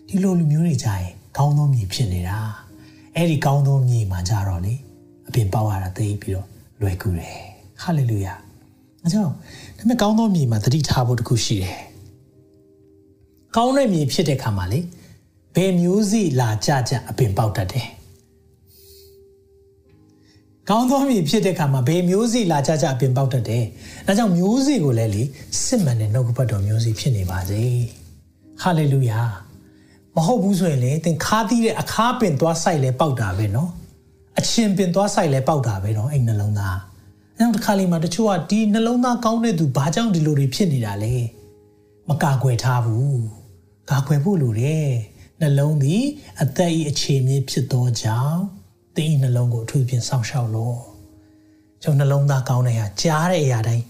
[0.08, 2.38] ဒီလိုလူမျိုးတွေကြရင်ကောင်းသောမြေဖြစ်နေတာ
[3.16, 4.74] အဲ့ဒီကောင်းသောမြေမှာကြတော့လေ
[5.28, 6.48] အပြင်ပေါက်ရတာသိပြီးတော့
[6.80, 7.38] လွယ်ကူတယ်
[7.82, 8.34] ဟာလေလုယာ
[9.02, 9.32] အဲကြောင့်ဒါ
[9.76, 11.78] ပေမဲ့ကောင်းသောမြေမှာတတိထားဖို့တခုရှိတယ်
[13.56, 14.80] ကောင်းတဲ့မြေဖြစ်တဲ့ခါမှာလေ
[15.54, 17.88] ဘယ်မျိုးစီလာကြကြအပင်ပေါက်တတ်တယ်
[20.68, 23.64] ကောင်းသောမြေဖြစ်တဲ့အခါမှာဘယ်မျိုးစီလာကြကြအပြင်ပေါက်တတ်တယ်။
[24.06, 25.22] ဒါကြောင့်မျိုးစီကိုလည်းလေ
[25.64, 27.64] စစ်မှန်တဲ့နှုတ်ကပတ်တော်မျိုးစီဖြစ်နေပါစေ။
[28.62, 29.20] ဟာလေလုယာ။
[30.14, 33.70] မဟုတ်ဘူးဆိုရင်လေသင်ခါးသီးတဲ့အခါပင်သွားဆိုင်လဲပေါက်တာပဲနော်။
[34.38, 36.76] အချင်းပင်သွားဆိုင်လဲပေါက်တာပဲနော်အဲ့နှလုံးသား။
[37.38, 41.14] နောက်တစ်ခါလေးမှာတချို့ကဒီနှလုံးသားကောင်းတဲ့သူဘာကြောင့်ဒီလိုတွေဖြစ်နေတာလဲ။
[42.08, 43.16] မကာကွယ်ထားဘူး။
[43.90, 44.88] ကာကွယ်ဖို့လိုတယ်။
[45.40, 46.02] နှလုံးသည်
[46.42, 48.42] အသက်၏အခြေမြစ်ဖြစ်သောကြောင့်
[48.96, 50.76] သင်ဤနှလုံးကိုအထူးဖြင့်စောင့်ရှောက်လို့
[51.82, 53.84] ကျွန်နှလုံးသားကောင်းတဲ့ဟာကြားတဲ့အရာတိုင်း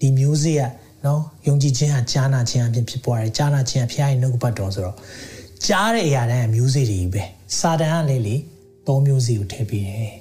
[0.00, 0.62] ဒီမျိုးစေ့က
[1.04, 4.96] နော်ယုံကြည်ခြင်းဟာကြားနာခြင်းအပြင်ဖြစ်ပေါ်တယ်ကြားနာခြင်းအဖျားရဲ့နှုတ်ပတ်တော်ဆိုတော့
[5.66, 7.22] ကြားတဲ့အရာတိုင်းကမျိုးစေ့တွေပဲ
[7.58, 8.36] စာတန်ကလည်းလေ
[8.86, 10.12] သုံးမျိုးစေ့ကိုထည့်ပေးတယ်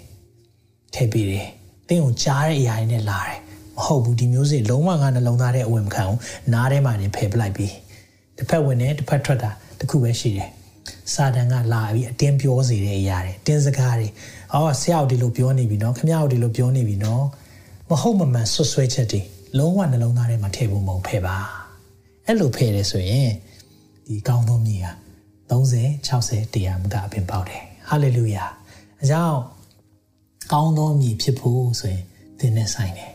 [0.96, 1.48] ထည့်ပေးတယ်
[1.88, 3.40] သင်ကိုကြားတဲ့အရာတွေနဲ့လာတယ်
[3.78, 6.20] မဟုတ်ဘူးဒီမျိုးစေ့လုံးဝငါနှလုံးသားထဲအဝင်မခံဘူး
[6.54, 7.74] နားထဲမှာနေဖယ်ပလိုက်ပြီး
[8.38, 10.50] တစ်ဖက်ဝင်တယ်တစ်ဖက်ထွက်တာတခုပဲရှိတယ်
[11.14, 14.08] စာတန်ကလာပြီးအတင်းပြောစေတဲ့အရာတွေတင်းစကားတွေ
[14.54, 17.24] အော်ဆရာတို့ဒီလိုပြောနေပြီနော်ခမရတို့ဒီလိုပြောနေပြီနော်
[17.90, 19.22] မဟုတ်မမှန်ဆွဆွဲချက်တွေ
[19.58, 21.38] လုံးဝနှလုံးသားထဲမှာထည့်ဖို့မဟုတ်ဖဲပါ
[22.26, 23.30] အဲ့လိုဖဲတယ်ဆိုရင်
[24.08, 24.92] ဒီကောင်းသောမြေဟာ
[25.52, 28.46] 30 60တရားမကအပင်ပေါက်တယ်ဟာလေလုယာ
[29.02, 29.40] အကြောင်း
[30.52, 32.04] ကောင်းသောမြေဖြစ်ဖို့ဆိုရင်
[32.40, 33.12] သင်နဲ့ဆိုင်တယ်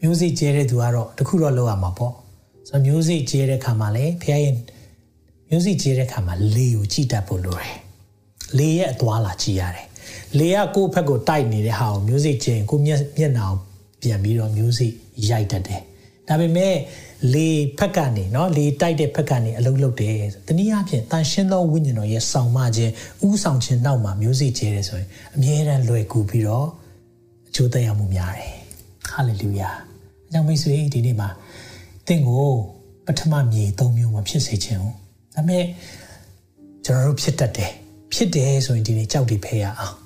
[0.00, 2.14] မျိုးစိကျဲတဲ့သူကတော့တခုတော့လောက်ရမှာပေါ့
[2.68, 4.54] ဆိုတော့မျိုးစိကျဲတဲ့ခါမှာလေဖခင်ရဲ့
[5.49, 7.77] မျိုးစိကျဲတဲ့ခါမှာလေကိုကြည်တတ်ဖို့လိုတယ်
[8.57, 9.87] လေရဲ့အသွားလာကြည်ရတယ်
[10.37, 13.47] လေကကိုယ့်ဘက်ကိုတိုက်နေတဲ့ဟာကိုမျိုးစိကျဲကိုမျက်မျက်နှာ
[14.01, 14.87] ပြန်ပြီးတော့မျိုးစိ
[15.29, 15.81] ရိုက်တတ်တယ်
[16.27, 16.75] ဒါပေမဲ့
[17.33, 17.47] လေ
[17.79, 20.17] ဖက်ကနေเนาะလေတိုက်တဲ့ဖက်ကနေအလုံးလုံးတယ်
[20.47, 22.91] တနည်းအားဖြင့်တန်ရှင်းသောဝိညာဉ်တော်ရဲ့ဆောင်မခြင်း
[23.27, 26.67] ဥဆောင်ခြင်းနောက်မှာမျိုးစိကျဲတယ်ဆိုရင်အမြဲတမ်းလွယ်ကူပြီးတော့
[27.49, 28.55] အကျိုးသက်ရောက်မှုများတယ်
[29.11, 29.69] ဟာလေလုယာ
[30.27, 31.29] အကြောင်းမိတ်ဆွေဒီနေ့မှာ
[32.07, 32.47] သင်ကို
[33.05, 34.81] ပထမမြေ၃မျိုးမှာဖြစ်စေခြင်း
[35.34, 35.64] ဒါပေမဲ့
[36.84, 37.72] ကျွန်တော်တို့ဖြစ်တတ်တယ်
[38.14, 39.96] ဖြစ်တယ်ဆိုရင်ဒီနေ့ကြောက်တည်ဖယ်ရအောင်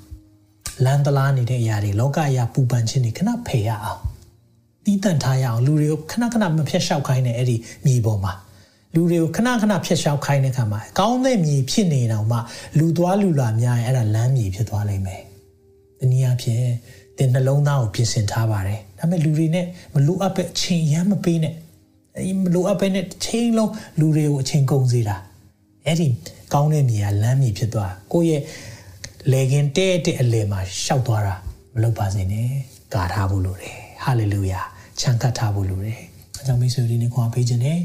[0.85, 4.01] လန်တလားနေတဲ့အရာတွေလောကအရာပူပန်ခြင်းတွေခဏဖယ်ရအောင်
[4.85, 7.57] တီးတန့်ထားရအောင်လူတွေကိုခဏခဏမဖျက်လျှောက်ခိုင်းတဲ့အဲ့ဒီ
[7.87, 8.33] မြေပေါ်မှာ
[8.95, 12.39] လူတွေကိုခဏခဏဖျက်လျှောက်ခိုင်းတဲ့ခါမှာကောင်းတဲ့မြေဖြစ်နေတော့မှ
[12.79, 15.23] လူသွားလူလာများရင်အဲ့ဒါလမ်းမြေဖြစ်သွားလိမ့်မယ်။
[15.99, 16.65] ဒီနည်းအားဖြင့်
[17.19, 21.68] တင်နှလုံးသားကိုပြင်ဆင်ထားပါတယ်။ဒါပေမဲ့လူတွေနဲ့မလိုအပ်ပဲအချိန်ရမ်းမပေးနဲ့။အဲ
[22.41, 25.17] မလိုအပ်ပဲနဲ့ချိန်လုံးလူတွေကိုအချိန်ကုန်စေတာ။
[25.87, 26.07] အဲ့ဒီ
[26.55, 28.43] ကောင်းတဲ့မြေကလမ်းမြေဖြစ်သွားကိုယ့်ရဲ့
[29.33, 31.35] လေခင်တဲ့တဲ့အလယ်မှာရှောက်သွားတာ
[31.75, 32.49] မလုပ်ပါစေနဲ့။
[32.95, 34.61] ကာထားဖို့လိုတယ်။ဟာလေလုယာ။
[35.01, 36.01] ချမ်းကပ်ထားဖို့လိုတယ်။
[36.39, 37.81] အဲကြောင့်မိတ်ဆွေတွေနဲ့ခွာပေးခြင်းနဲ့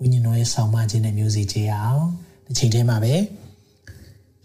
[0.00, 2.04] ဝိညာဉ်တော်ရဲ့ဆောင်မခြင်းနဲ့မျိုးစေ့ကြအောင်
[2.46, 3.14] ဒီချိန်ထဲမှာပဲ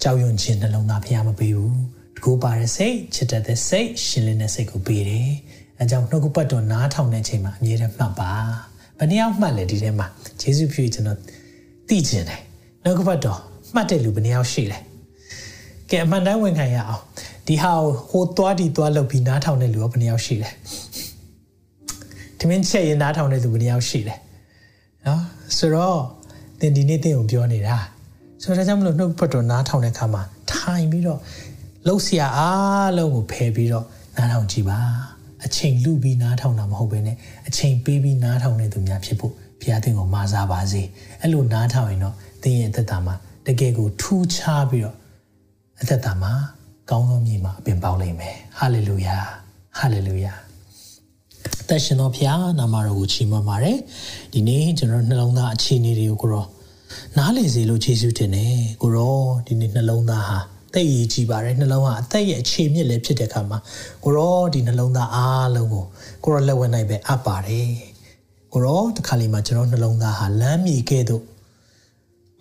[0.01, 1.73] ကြောက်ရွံ့ခြင်းနှလုံးသားဖျားမပေးဘူး။
[2.15, 5.29] တကူပါတဲ့စိတ်ချစ်တဲ့စိတ်ရှင်လင်းတဲ့စိတ်ကိုပေးတယ်။
[5.79, 8.31] အဲကြောင့်နှုတ်ကပတ်တော်နားထောင်တဲ့ချိန်မှာအမြဲတမ်းမှတ်ပါ။
[9.01, 10.07] ဘယ်နှယောက်မှတ်လဲဒီထဲမှာ
[10.41, 11.17] ယေရှုပြုကျွန်တော်
[11.87, 12.39] သိကျင်တယ်။
[12.83, 13.39] နှုတ်ကပတ်တော်
[13.73, 14.77] မှတ်တဲ့လူဘယ်နှယောက်ရှိလဲ။
[15.89, 17.03] ကဲအမှန်တမ်းဝင်ခံရအောင်။
[17.47, 17.71] ဒီဟာ
[18.09, 20.49] ဟိုသွားဒီသွားလုပ်ပြီးနားထောင်တဲ့လူကဘယ်နှယောက်ရှိလဲ။
[22.39, 24.15] ထမင်းချက်ရင်နားထောင်တဲ့သူဘယ်နှယောက်ရှိလဲ
[25.05, 25.21] နော်
[25.57, 25.99] ဆိုတော့
[26.59, 27.75] သင်ဒီနေ့သင်ကိုပြောနေတာ
[28.41, 30.21] ဆိုတော့ကြောင့်မလို့နှုတ်ဖတ်တော်နားထောင်တဲ့အခါမှာ
[30.51, 31.19] ထိုင်ပြီးတော့
[31.87, 33.85] လှုပ်ရှားအားလုံးကိုဖယ်ပြီးတော့
[34.17, 34.79] နားထောင်ကြည့်ပါ
[35.45, 37.17] အချိန်လူပြီးနားထောင်တာမဟုတ်ဘဲနဲ့
[37.47, 40.81] အချိန်ပေးပြီးနားထောင်တဲ့သူများဖြစ်ဖို့ဘုရားသင်ကိုမာစားပါစေ
[41.21, 43.15] အဲ့လိုနားထောင်ရင်တော့သင်ရဲ့အသက်တာမှာ
[43.47, 44.95] တကယ်ကိုထူးခြားပြီးတော့
[45.81, 46.33] အသက်တာမှာ
[46.89, 49.17] ကောင်းသောမြေမှာအပင်ပေါက်လိမ့်မယ်ဟာလေလုယာ
[49.77, 50.33] ဟာလေလုယာ
[51.67, 53.77] သက်ရှင်တော်ဖျားနာမတော်ကိုချီးမွမ်းပါတယ်
[54.33, 56.45] ဒီနေ့ကျွန်တော်နှလုံးသားအခြေအနေတွေကိုကိုရော
[57.17, 59.17] နားလည်စေလို့ယေရှုတင်တယ်ကိုရော
[59.47, 60.39] ဒီနေ့နှလုံးသားဟာ
[60.73, 63.59] သိအရေးကြီးပါတယ်နှလုံးကအသက်ရဲ့အခြေမြစ်လည်းဖြစ်တဲ့အခါမှာ
[64.03, 65.85] ကိုရောဒီနှလုံးသားအားလုံးကို
[66.23, 67.69] ကိုရောလက်ဝဲနိုင်ပဲအပ်ပါတယ်
[68.53, 71.23] ကိုရောတခါလေမှကျွန်တော်နှလုံးသားဟာလမ်းမြေကဲ့သို့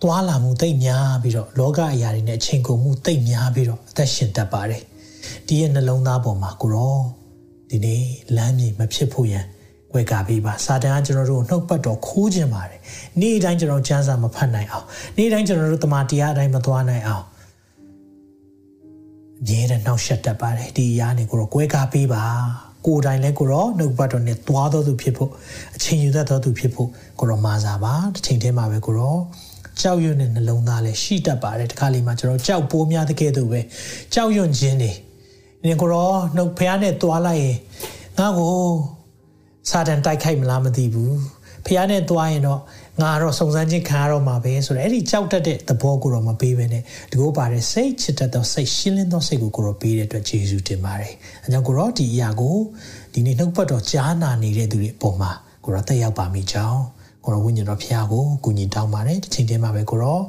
[0.01, 4.83] သွားလာမှုတိတ်များပြီးတော့လောကအရာတွေနဲ့အချိန်ကုန်မှုတိတ်များပြီးတော့အသက်ရှင်တတ်ပါတယ်
[5.47, 6.97] ဒီရဲ့နှလုံးသားပေါ်မှာကိုရော
[7.69, 8.03] ဒီနေ့
[8.35, 9.45] လမ်းမြေမဖြစ်ဖို့ရန်
[9.93, 12.79] ဝေကပေးပါစာတန်ကကျွန်တော်တို့နှုတ်ပတ်တော်ခိုးခြင်းပါတယ်
[13.21, 14.85] နေ့တိုင်းကျွန်တော်ကျမ်းစာမဖတ်နိုင်အောင်
[15.17, 17.25] နေ့တိုင်းကျွန်တော်တို့တမန်တရားအတိုင်းမသွားနိုင်အောင်
[19.47, 22.23] မြဲတဲ့နှောက်ရှက်တတ်ပါတယ်ဒီအရာနေကိုတော့ကွဲကားပေးပါ
[22.85, 25.31] ကိုယ်တိုင်လည်းကိုတော့နှုတ်ပတ်တော်နဲ့သွားတော်သူဖြစ်ဖို့
[25.75, 26.89] အချိန်ယူတတ်တော်သူဖြစ်ဖို့
[27.19, 29.21] ကိုတော့မာစားပါတစ်ချိန်တည်းမှာပဲကိုတော့
[29.81, 33.59] ကြောက်ရွံ့တဲ့နှလုံးသားလည်းရှိတတ်ပါတယ်တခါလေမှကျွန်တော်ကြောက်ပိုးများတဲ့ကဲ့သို့ပဲ
[34.13, 34.91] ကြောက်ရွံ့ခြင်းတွေ
[35.63, 37.57] နေကိုတော့နှုတ်ဖျားနဲ့သွားလိုက်ရင်
[38.19, 38.55] ငါ့ကို
[39.69, 41.17] စာတန်တိုက်ခိုက်မလားမသိဘူး
[41.65, 42.59] ဖျားနဲ့သွားရင်တော့
[42.99, 51.13] ငါတော့စုံစမ်းခြင်းခံရတော့မှာပဲဆိုတော့အဲ့ဒီကြောက်တတ်တဲ့သဘောကိုတော့မပေးဘဲနဲ့ဒီကိုပါတဲ့စိတ်ချစ်တတ်သောစိတ်ရှင်းလင်းသောစိတ်ကိုကိုတော့ပေးတဲ့အတွက်ယေရှုတင်ပါတယ်။
[51.43, 52.57] အဲကြောင့်ကိုတော့ဒီအရာကို
[53.13, 55.31] ဒီနေ့နှုတ်ပတ်တော်ကြားနာနေတဲ့သူတွေအပေါ်မှာ
[55.63, 56.81] ကိုတော့တက်ရောက်ပါမိကြောင်း
[57.25, 60.19] ကိုရောဝိညာဉ်တော်ဖခင်ကိုကူညီတောင်းပါတယ်တစ်ချိန်တည်းမှာပဲကိုရော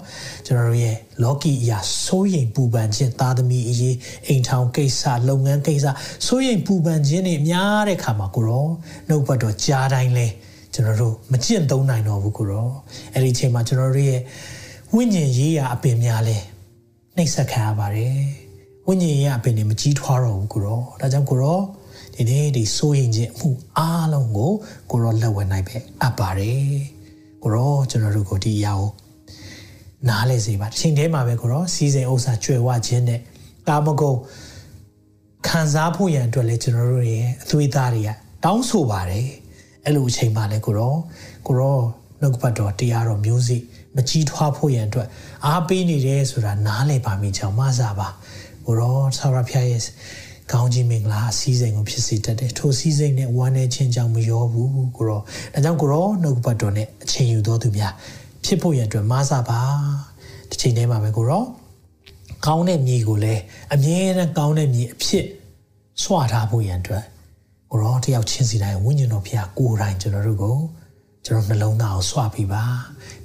[0.47, 3.97] ကျွန်တော်တို့ရဲ့လောကီအရာစိုးရိမ်ပူပန်ခြင်းသားသမီးအရေး
[4.27, 5.87] အိမ်ထောင်ကိစ္စလုပ်ငန်းကိစ္စ
[6.27, 8.67] စိုးရိမ်ပူပန်ခြင်းတွေများတဲ့ခါမှာကိုရော
[9.09, 10.27] နှုတ်ပတ်တော်ကြားတိုင်းလဲ
[10.75, 12.68] ကျွန်တော်တို့မကျင့်သုံးနိုင်တော့ဘူးကိုရော
[13.12, 14.20] အဲ့ဒီအချိန်မှာကျွန်တော်တို့ရဲ့
[14.95, 16.39] ဝိညာဉ်ရေးရာအပင်များလဲ
[17.16, 18.16] နှိပ်စက်ခံရပါတယ်
[18.87, 21.61] ဝိညာဉ်ရေးရာအပင်တွေမကြီးထွားတော့ဘူးကိုရောဒါကြောင့်ကိုရော
[22.14, 23.49] ဒီနေ့ဒီစိုးရင်ခြင်းအမှု
[23.79, 24.53] အားလုံးကို
[24.91, 26.62] ကိုရောလက်ဝဲနိုင်ပဲအပ်ပါတယ်
[27.43, 28.91] ကိုရောကျွန်တော်တို့ကိုဒီအရာကို
[30.09, 33.20] နားလဲစေပါတစ်ချိန်တည်းမှာပဲကိုရောစီစဉ်ဥစ္စာကျွယ်ဝခြင်းနဲ့
[33.68, 34.18] ကာမဂုဏ်
[35.49, 38.11] ခံစားဖို့ရန်အတွက်လည်းကျွန်တော်တို့ရဲ့အသွေးသားတွေက
[38.45, 39.27] တောင်းဆိုပါတယ်
[39.85, 40.95] အဲ့လိုအချိန်မှလည်းကိုရော
[41.47, 41.78] ကိုရော
[42.20, 43.57] နှုတ်ပတ်တော်တရားတော်မျိုးစိ
[43.97, 45.09] မကြီးထွားဖို့ရန်အတွက်
[45.47, 48.09] အားပေးနေတယ်ဆိုတာနားလည်ပါမိကြောင်းမဆာပါ
[48.66, 49.83] ကိုရောဆရာဖျားရဲ့
[50.53, 57.93] ကောင်းကြီးမင်္ဂလာစီးစိမ်ကိုဖြစ်စေတတ်တယ်ထိုစီးစိမ်နဲ့ဝမ်းနေခြင်းကြောင့်မရောဘူးကိုရောဒါကြောင့်ကိုရောနှုတ်ပတ်တော်နဲ့အချိန်ယူတော်သူများ
[58.45, 59.61] ဖြစ်ဖို့ရန်အတွက်မဆာပါ
[60.51, 61.45] ဒီချိန်ထဲမှာပဲကိုရော
[62.47, 63.43] ကောင်းတဲ့မြေကိုလည်း
[63.74, 65.26] အမြဲတမ်းကောင်းတဲ့မြေအဖြစ်
[66.03, 67.05] ဆွထားဖို့ရန်အတွက်
[67.73, 70.59] ကိုရောတယောက်ချင်းစီတိုင်းဝိညာဉ်တော်ဖျားကိုယ်တိုင်ကျွန်တော်တို့ကို
[71.27, 72.62] ကျွန်တော်နှလုံးသားကိုဆွပြီးပါ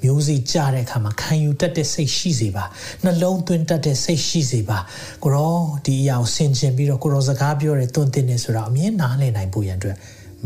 [0.01, 2.65] မျိုးစိကြတဲ့အခါမှာခံယူတတ်တဲ့စိတ်ရှိစေပါ
[3.03, 4.77] နှလုံးသွင်းတတ်တဲ့စိတ်ရှိစေပါ
[5.23, 9.97] ကိုရောဒီအရာကိုဆင်ခြင်ပြီးတော့ကိုရောစကားပြောတယ်တွန်းတင်နေဆိုတော့အမြင်နားလည်နိုင်ဖို့ရန်အတွက်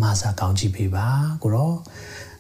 [0.02, 1.08] မာစာကောင်းကြည့်ပေးပါ
[1.44, 1.72] ကိုရော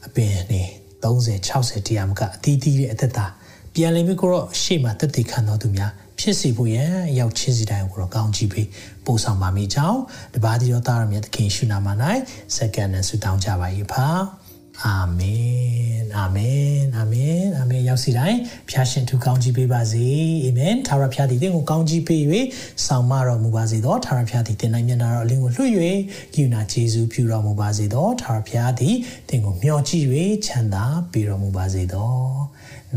[0.07, 0.61] အပင်နေ
[1.03, 3.25] 30 60တရားမကအသီးသီးရဲ့အသက်တာ
[3.73, 5.91] ပြန်လည်ပြီးကိုရောရှေ့မှာတက်တည်ခံတော်သူများ
[6.23, 8.69] ဖြစ်စီဖို့ရန်ရောက်ချင်းစီတိုင်းကိုတော့ကောင်းကြည့်ပြီး
[9.05, 9.99] ပို့ဆောင်ပါမိကြောင်း
[10.35, 11.87] တပါးဒီတော်သားရမြတ်သခင်ရှုနာမ၌
[12.55, 14.07] စက္ကန့်နဲ့ဆုတောင်းကြပါ၏ဖာ
[14.83, 20.07] အာမင်အာမင်အာမင်အာမင်ရောက်စီတိုင်းဖျားရှင်သူကောင်းကြီးပေးပါစေ
[20.45, 22.21] အာမင်သာရဖျားသည်တင်ကိုကောင်းကြီးပေး၍
[22.85, 25.71] ဆောင်မတော်မူပါစေသောသာရဖျားသည်တင်နိုင်မျက်နာတော်အလင်းကိုလွှတ်၍
[26.33, 28.95] ကိူနာဂျေဇုပြုတော်မူပါစေသောသာရဖျားသည်
[29.29, 30.05] တင်ကိုမျှော်ကြည့်၍
[30.45, 32.13] ချမ်းသာပေးတော်မူပါစေသော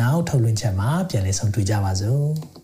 [0.00, 2.63] နောက်ထုတ်လွှင့်ချက်မှာပြန်လည်ဆုံတွေ့ကြပါစို့